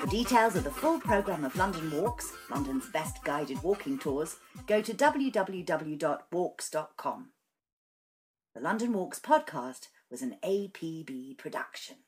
For 0.00 0.08
details 0.08 0.56
of 0.56 0.64
the 0.64 0.72
full 0.72 0.98
programme 0.98 1.44
of 1.44 1.54
London 1.54 1.88
Walks, 1.92 2.32
London's 2.50 2.88
best 2.88 3.22
guided 3.22 3.62
walking 3.62 3.96
tours, 3.96 4.38
go 4.66 4.82
to 4.82 4.92
www.walks.com. 4.92 6.08
The 8.56 8.60
London 8.60 8.92
Walks 8.92 9.20
podcast 9.20 9.86
was 10.10 10.22
an 10.22 10.34
APB 10.42 11.38
production. 11.38 11.98